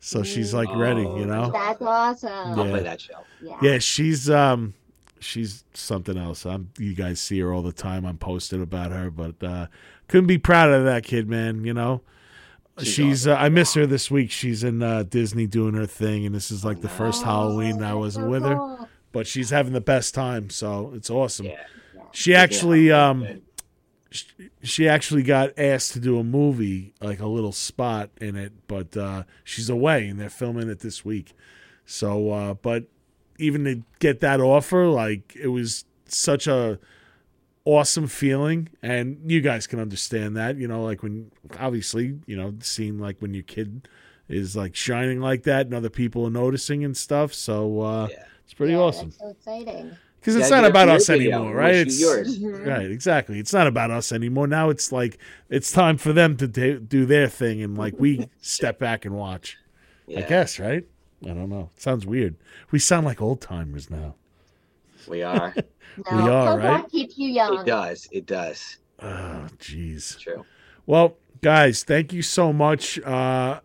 [0.00, 1.02] so she's like ready.
[1.02, 2.30] You know, That's awesome.
[2.30, 2.70] I'll Yeah.
[2.72, 3.18] play that show.
[3.42, 3.58] Yeah.
[3.62, 4.74] Yeah, she's um
[5.20, 6.44] she's something else.
[6.46, 8.04] I'm you guys see her all the time.
[8.04, 9.66] I'm posting about her, but uh
[10.08, 12.02] couldn't be proud of that kid, man, you know.
[12.78, 14.30] She's, She's uh, I miss her this week.
[14.30, 17.82] She's in uh Disney doing her thing and this is like the first Oh, Halloween
[17.82, 21.46] I wasn't so with her, but she's having the best time, so it's awesome.
[21.46, 21.64] Yeah.
[22.12, 23.08] She actually Yeah.
[23.10, 23.38] um sh-
[24.62, 28.96] she actually got asked to do a movie, like a little spot in it, but
[28.96, 31.32] uh, she's away and they're filming it this week.
[31.86, 32.84] So, uh, but
[33.38, 36.78] even to get that offer, like it was such a
[37.64, 40.56] awesome feeling, and you guys can understand that.
[40.56, 43.88] You know, like when obviously, you know, seeing like when your kid
[44.28, 47.34] is like shining like that, and other people are noticing and stuff.
[47.34, 48.24] So uh, Yeah.
[48.44, 49.96] it's pretty Yeah, awesome That's so exciting.
[50.22, 51.74] Because it's not about us anymore, We'll right?
[51.74, 52.38] It's yours.
[52.38, 52.64] Mhm.
[52.64, 53.40] Right, exactly.
[53.40, 54.46] It's not about us anymore.
[54.46, 55.18] Now it's like
[55.50, 59.16] it's time for them to do, do their thing, and like we step back and
[59.16, 59.58] watch.
[60.16, 60.84] I guess, right?
[61.24, 61.70] I don't know.
[61.74, 62.36] It sounds weird.
[62.70, 64.14] We sound like old timers now.
[65.08, 65.54] we are.
[66.10, 66.88] No, We are, right?
[66.90, 67.60] keeps you young.
[67.60, 68.08] it does.
[68.10, 68.78] It does.
[69.02, 70.18] Oh, jeez.
[70.18, 70.46] True.
[70.86, 73.60] Well, guys, thank you so much uh,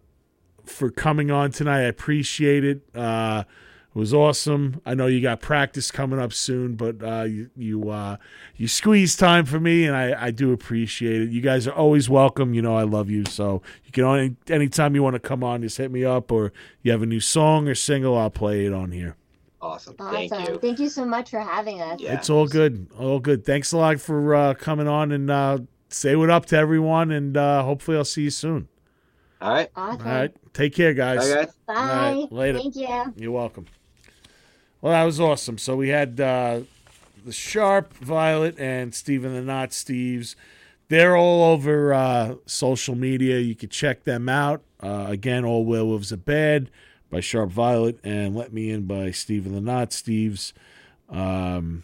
[0.65, 1.79] for coming on tonight.
[1.79, 2.81] I appreciate it.
[2.93, 3.45] Uh,
[3.97, 4.79] it was awesome.
[4.85, 8.17] I know you got practice coming up soon, but uh, you you uh,
[8.55, 11.29] you squeeze time for me, and I, I do appreciate it.
[11.29, 12.53] You guys are always welcome.
[12.53, 15.63] You know I love you, so you can any anytime you want to come on,
[15.63, 18.71] just hit me up, or you have a new song or single, I'll play it
[18.71, 19.15] on here.
[19.59, 19.95] Awesome.
[19.97, 20.59] Awesome.
[20.59, 20.89] Thank you.
[20.89, 21.99] so much for having us.
[21.99, 22.13] Yeah.
[22.13, 23.43] It's all good, all good.
[23.43, 25.57] Thanks a lot for uh, coming on, and uh,
[25.89, 28.67] say what up to everyone, and uh, hopefully I'll see you soon.
[29.41, 29.71] All right.
[29.75, 30.07] Awesome.
[30.07, 31.27] All right, take care, guys.
[31.27, 31.53] Bye, guys.
[31.65, 31.73] Bye.
[31.73, 32.59] right, later.
[32.59, 33.13] Thank you.
[33.15, 33.65] You're welcome.
[34.87, 35.57] Well, that was awesome.
[35.57, 36.61] So we had uh,
[37.25, 40.35] the Sharp, Violet, and Steve and the Not Steves.
[40.87, 43.39] They're all over uh, social media.
[43.39, 44.61] You can check them out.
[44.81, 46.71] Uh, again, All Werewolves Are Bad
[47.09, 50.53] by Sharp Violet and Let Me In by Steve and the Not Steves.
[51.09, 51.83] Um,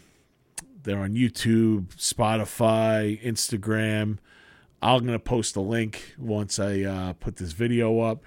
[0.84, 4.16] they're on YouTube, Spotify, Instagram.
[4.80, 8.22] I'm going to post a link once I uh, put this video up.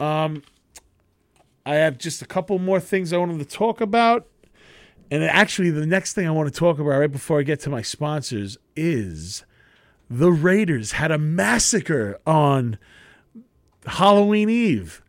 [0.00, 0.42] Um,
[1.68, 4.26] I have just a couple more things I wanted to talk about.
[5.10, 7.70] And actually, the next thing I want to talk about right before I get to
[7.70, 9.44] my sponsors is
[10.08, 12.78] the Raiders had a massacre on
[13.84, 15.02] Halloween Eve.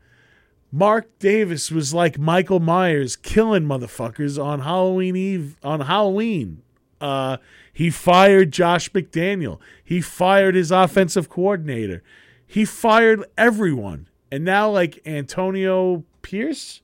[0.70, 6.62] Mark Davis was like Michael Myers killing motherfuckers on Halloween Eve on Halloween.
[7.00, 7.38] Uh,
[7.72, 9.60] he fired Josh McDaniel.
[9.82, 12.04] He fired his offensive coordinator.
[12.46, 14.10] He fired everyone.
[14.30, 16.82] And now like Antonio Pierce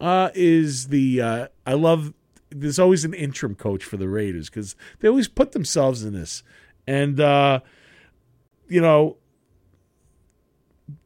[0.00, 2.14] uh, is the uh, I love
[2.50, 6.42] there's always an interim coach for the Raiders because they always put themselves in this.
[6.86, 7.60] And uh,
[8.68, 9.18] you know,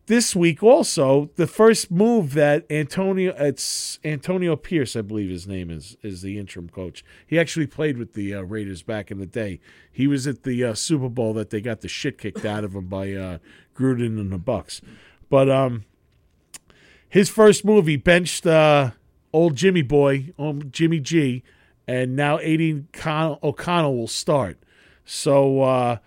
[0.06, 5.70] this week also the first move that Antonio it's Antonio Pierce I believe his name
[5.70, 7.04] is is the interim coach.
[7.26, 9.60] He actually played with the uh, Raiders back in the day.
[9.90, 12.74] He was at the uh, Super Bowl that they got the shit kicked out of
[12.74, 13.38] him by uh,
[13.74, 14.80] Gruden and the Bucs.
[15.28, 15.84] But um
[17.14, 18.90] his first movie he benched uh,
[19.32, 21.44] old Jimmy boy, old Jimmy G,
[21.86, 24.58] and now Aidan Con- O'Connell will start.
[25.04, 25.98] So uh,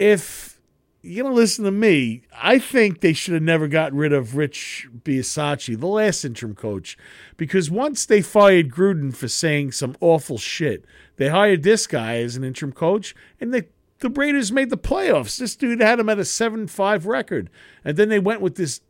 [0.00, 0.60] if
[1.02, 4.88] you're gonna listen to me, I think they should have never gotten rid of Rich
[5.04, 6.98] Bisaccia, the last interim coach,
[7.36, 12.34] because once they fired Gruden for saying some awful shit, they hired this guy as
[12.34, 13.68] an interim coach, and they
[14.00, 15.38] the Raiders made the playoffs.
[15.38, 17.50] This dude had them at a 7 5 record.
[17.84, 18.80] And then they went with this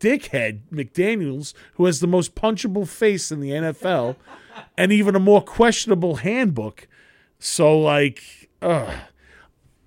[0.00, 4.16] dickhead, McDaniels, who has the most punchable face in the NFL
[4.78, 6.88] and even a more questionable handbook.
[7.38, 8.92] So, like, ugh.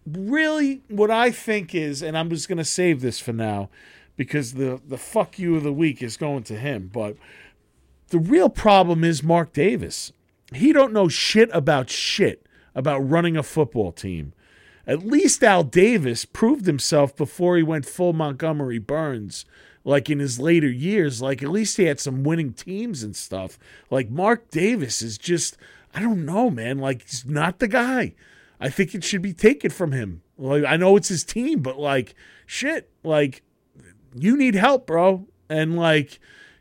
[0.06, 3.70] really, what I think is, and I'm just going to save this for now
[4.16, 7.16] because the, the fuck you of the week is going to him, but
[8.10, 10.12] the real problem is Mark Davis.
[10.54, 14.34] He don't know shit about shit about running a football team.
[14.86, 19.46] At least Al Davis proved himself before he went full Montgomery Burns.
[19.86, 23.60] Like in his later years, like at least he had some winning teams and stuff.
[23.90, 25.58] Like Mark Davis is just,
[25.94, 26.80] I don't know, man.
[26.80, 28.14] Like he's not the guy.
[28.60, 30.22] I think it should be taken from him.
[30.38, 32.16] Like I know it's his team, but like
[32.46, 33.44] shit, like
[34.16, 35.28] you need help, bro.
[35.50, 36.20] And like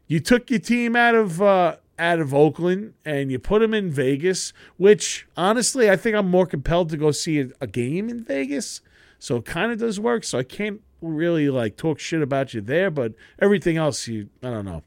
[0.09, 3.91] you took your team out of uh out of Oakland and you put him in
[3.91, 8.25] Vegas, which honestly, I think I'm more compelled to go see a, a game in
[8.25, 8.81] Vegas.
[9.19, 10.25] So it kind of does work.
[10.25, 14.51] So I can't really like talk shit about you there, but everything else, you, I
[14.51, 14.83] don't know.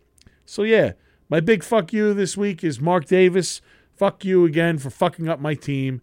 [0.45, 0.91] So yeah,
[1.29, 3.61] my big fuck you this week is Mark Davis.
[3.95, 6.01] Fuck you again for fucking up my team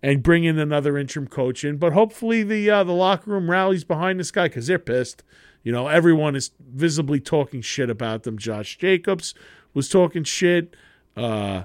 [0.00, 1.76] and bringing another interim coach in.
[1.76, 5.24] But hopefully the uh, the locker room rallies behind this guy because they're pissed.
[5.62, 8.38] You know, everyone is visibly talking shit about them.
[8.38, 9.34] Josh Jacobs
[9.74, 10.74] was talking shit.
[11.16, 11.64] Uh,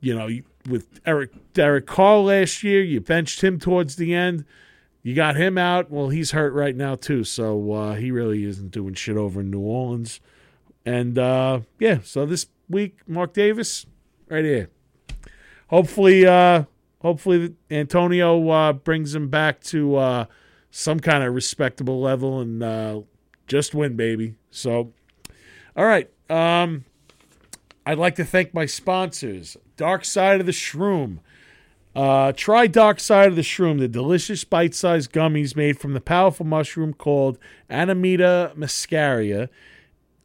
[0.00, 0.28] you know,
[0.68, 4.44] with Eric Derek Carr last year, you benched him towards the end.
[5.02, 5.90] You got him out.
[5.90, 9.50] Well, he's hurt right now too, so uh, he really isn't doing shit over in
[9.50, 10.20] New Orleans.
[10.84, 13.86] And uh, yeah, so this week, Mark Davis,
[14.28, 14.70] right here.
[15.68, 16.64] Hopefully, uh,
[17.02, 20.24] hopefully Antonio uh, brings him back to uh,
[20.70, 23.00] some kind of respectable level and uh,
[23.46, 24.34] just win, baby.
[24.50, 24.92] So,
[25.76, 26.10] all right.
[26.30, 26.84] Um,
[27.88, 31.20] I'd like to thank my sponsors, Dark Side of the Shroom.
[31.96, 36.00] Uh, try Dark Side of the Shroom, the delicious bite sized gummies made from the
[36.02, 37.38] powerful mushroom called
[37.70, 39.48] Amanita muscaria.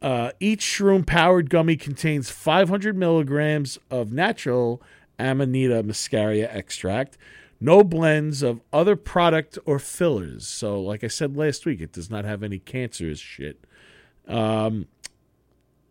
[0.02, 4.82] Uh, each shroom powered gummy contains 500 milligrams of natural
[5.18, 7.16] Amanita muscaria extract,
[7.62, 10.46] no blends of other product or fillers.
[10.46, 13.64] So, like I said last week, it does not have any cancerous shit.
[14.28, 14.86] Um,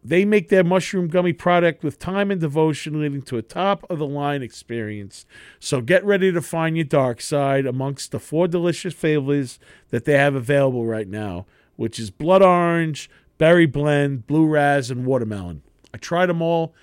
[0.05, 3.99] they make their mushroom gummy product with time and devotion, leading to a top of
[3.99, 5.25] the line experience.
[5.59, 9.59] So get ready to find your dark side amongst the four delicious flavors
[9.91, 11.45] that they have available right now,
[11.77, 15.61] which is blood orange, berry blend, blue raz, and watermelon.
[15.93, 16.73] I tried them all.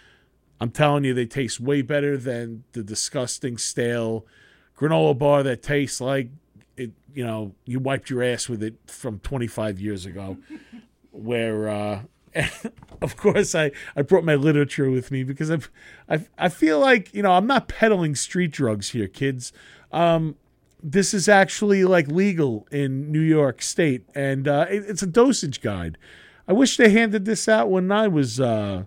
[0.59, 4.27] I'm telling you, they taste way better than the disgusting stale
[4.79, 6.29] granola bar that tastes like
[6.77, 6.93] it.
[7.13, 10.39] You know, you wiped your ass with it from 25 years ago,
[11.11, 11.69] where.
[11.69, 12.03] uh
[13.03, 15.71] of course I, I brought my literature with me because I've,
[16.09, 19.53] i I feel like you know I'm not peddling street drugs here kids.
[19.93, 20.37] Um,
[20.83, 25.61] this is actually like legal in New York State and uh, it, it's a dosage
[25.61, 25.99] guide.
[26.49, 28.85] I wish they handed this out when I was uh,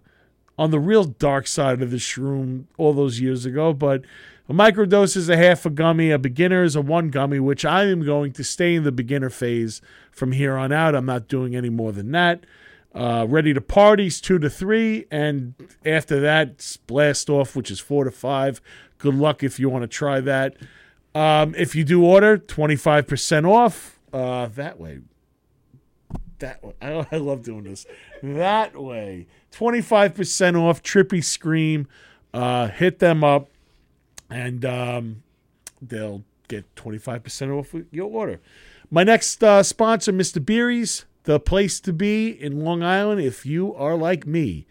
[0.57, 4.03] on the real dark side of the shroom all those years ago but
[4.49, 7.85] a microdose is a half a gummy a beginner is a one gummy which I
[7.85, 9.81] am going to stay in the beginner phase
[10.11, 10.95] from here on out.
[10.95, 12.45] I'm not doing any more than that
[12.93, 18.03] uh, ready to parties two to three, and after that, blast off, which is four
[18.03, 18.61] to five.
[18.97, 20.55] Good luck if you want to try that.
[21.15, 23.99] Um, if you do order, twenty five percent off.
[24.11, 24.99] Uh, that way,
[26.39, 26.73] that way.
[26.81, 27.85] I, I love doing this.
[28.21, 30.83] That way, twenty five percent off.
[30.83, 31.87] Trippy Scream.
[32.33, 33.49] Uh, hit them up,
[34.29, 35.23] and um,
[35.81, 38.39] they'll get twenty five percent off your order.
[38.91, 40.43] My next uh, sponsor, Mr.
[40.43, 44.65] Beery's the place to be in Long Island if you are like me.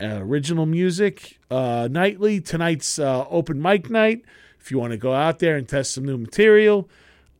[0.00, 2.40] Uh, original music uh, nightly.
[2.40, 4.22] Tonight's uh, open mic night.
[4.60, 6.88] If you want to go out there and test some new material.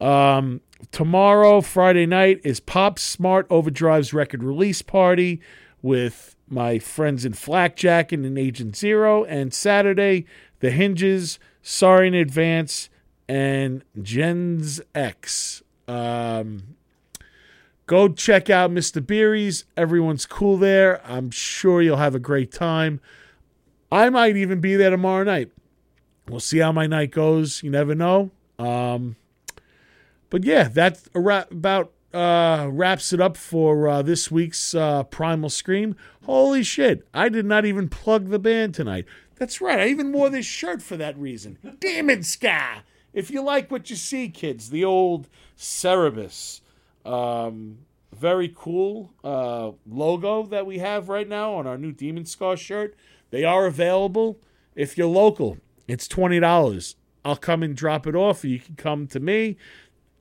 [0.00, 5.40] Um, tomorrow, Friday night, is Pop Smart Overdrive's record release party
[5.82, 9.24] with my friends in Flakjack and Agent Zero.
[9.24, 10.24] And Saturday,
[10.60, 12.88] The Hinges, Sorry in Advance,
[13.28, 15.62] and Gens X.
[15.88, 16.76] Um,
[17.86, 19.04] Go check out Mr.
[19.04, 19.64] Beery's.
[19.76, 21.04] Everyone's cool there.
[21.06, 23.00] I'm sure you'll have a great time.
[23.92, 25.52] I might even be there tomorrow night.
[26.28, 27.62] We'll see how my night goes.
[27.62, 28.32] You never know.
[28.58, 29.16] Um,
[30.30, 35.94] but yeah, that about uh, wraps it up for uh, this week's uh, Primal Scream.
[36.24, 39.04] Holy shit, I did not even plug the band tonight.
[39.36, 41.58] That's right, I even wore this shirt for that reason.
[41.78, 42.82] Demon Scar!
[43.16, 46.60] if you like what you see, kids, the old Cerberus,
[47.06, 47.78] um,
[48.14, 52.96] very cool uh, logo that we have right now on our new Demon Scar shirt.
[53.30, 54.38] They are available
[54.74, 55.58] if you're local.
[55.86, 56.96] It's twenty dollars.
[57.24, 58.44] I'll come and drop it off.
[58.44, 59.56] You can come to me,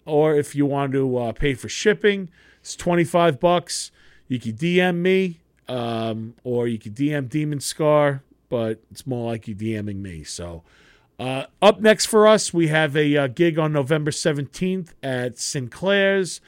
[0.05, 2.29] or if you want to uh, pay for shipping,
[2.59, 3.91] it's twenty five bucks.
[4.27, 9.47] You can DM me, um, or you can DM Demon Scar, but it's more like
[9.47, 10.23] you DMing me.
[10.23, 10.63] So.
[11.17, 16.41] Uh, up next for us, we have a uh, gig on November 17th at Sinclair's.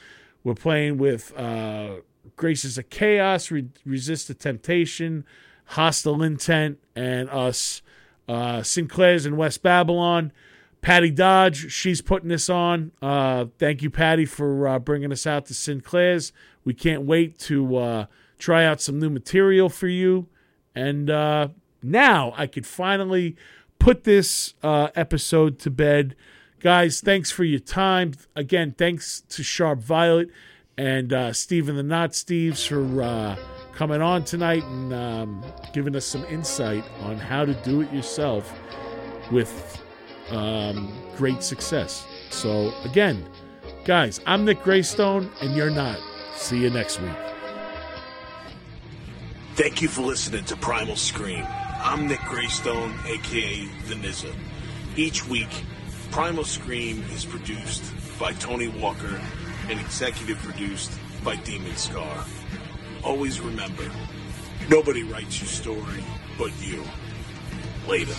[0.44, 1.96] We're playing with uh,
[2.36, 5.24] Graces of Chaos, Re- Resist the Temptation,
[5.66, 7.82] Hostile Intent, and us.
[8.28, 10.32] Uh, Sinclair's in West Babylon.
[10.80, 12.92] Patty Dodge, she's putting this on.
[13.02, 16.32] Uh, thank you, Patty, for uh, bringing us out to Sinclair's.
[16.64, 18.06] We can't wait to uh,
[18.38, 20.28] try out some new material for you.
[20.74, 21.48] And uh,
[21.82, 23.36] now I could finally
[23.78, 26.14] put this uh, episode to bed.
[26.60, 28.14] Guys, thanks for your time.
[28.34, 30.28] Again, thanks to Sharp Violet
[30.76, 33.36] and uh, Steve and the Not Steves for uh,
[33.72, 38.52] coming on tonight and um, giving us some insight on how to do it yourself
[39.30, 39.80] with
[40.30, 42.04] um, great success.
[42.30, 43.24] So, again,
[43.84, 46.00] guys, I'm Nick Greystone, and you're not.
[46.34, 47.12] See you next week.
[49.54, 51.44] Thank you for listening to Primal Scream.
[51.48, 54.32] I'm Nick Greystone, aka The Nizza.
[54.96, 55.50] Each week,
[56.10, 57.84] Primal Scream is produced
[58.18, 59.20] by Tony Walker
[59.68, 60.92] and executive produced
[61.22, 62.24] by Demon Scar.
[63.04, 63.88] Always remember,
[64.68, 66.04] nobody writes your story
[66.38, 66.82] but you.
[67.86, 68.14] Later.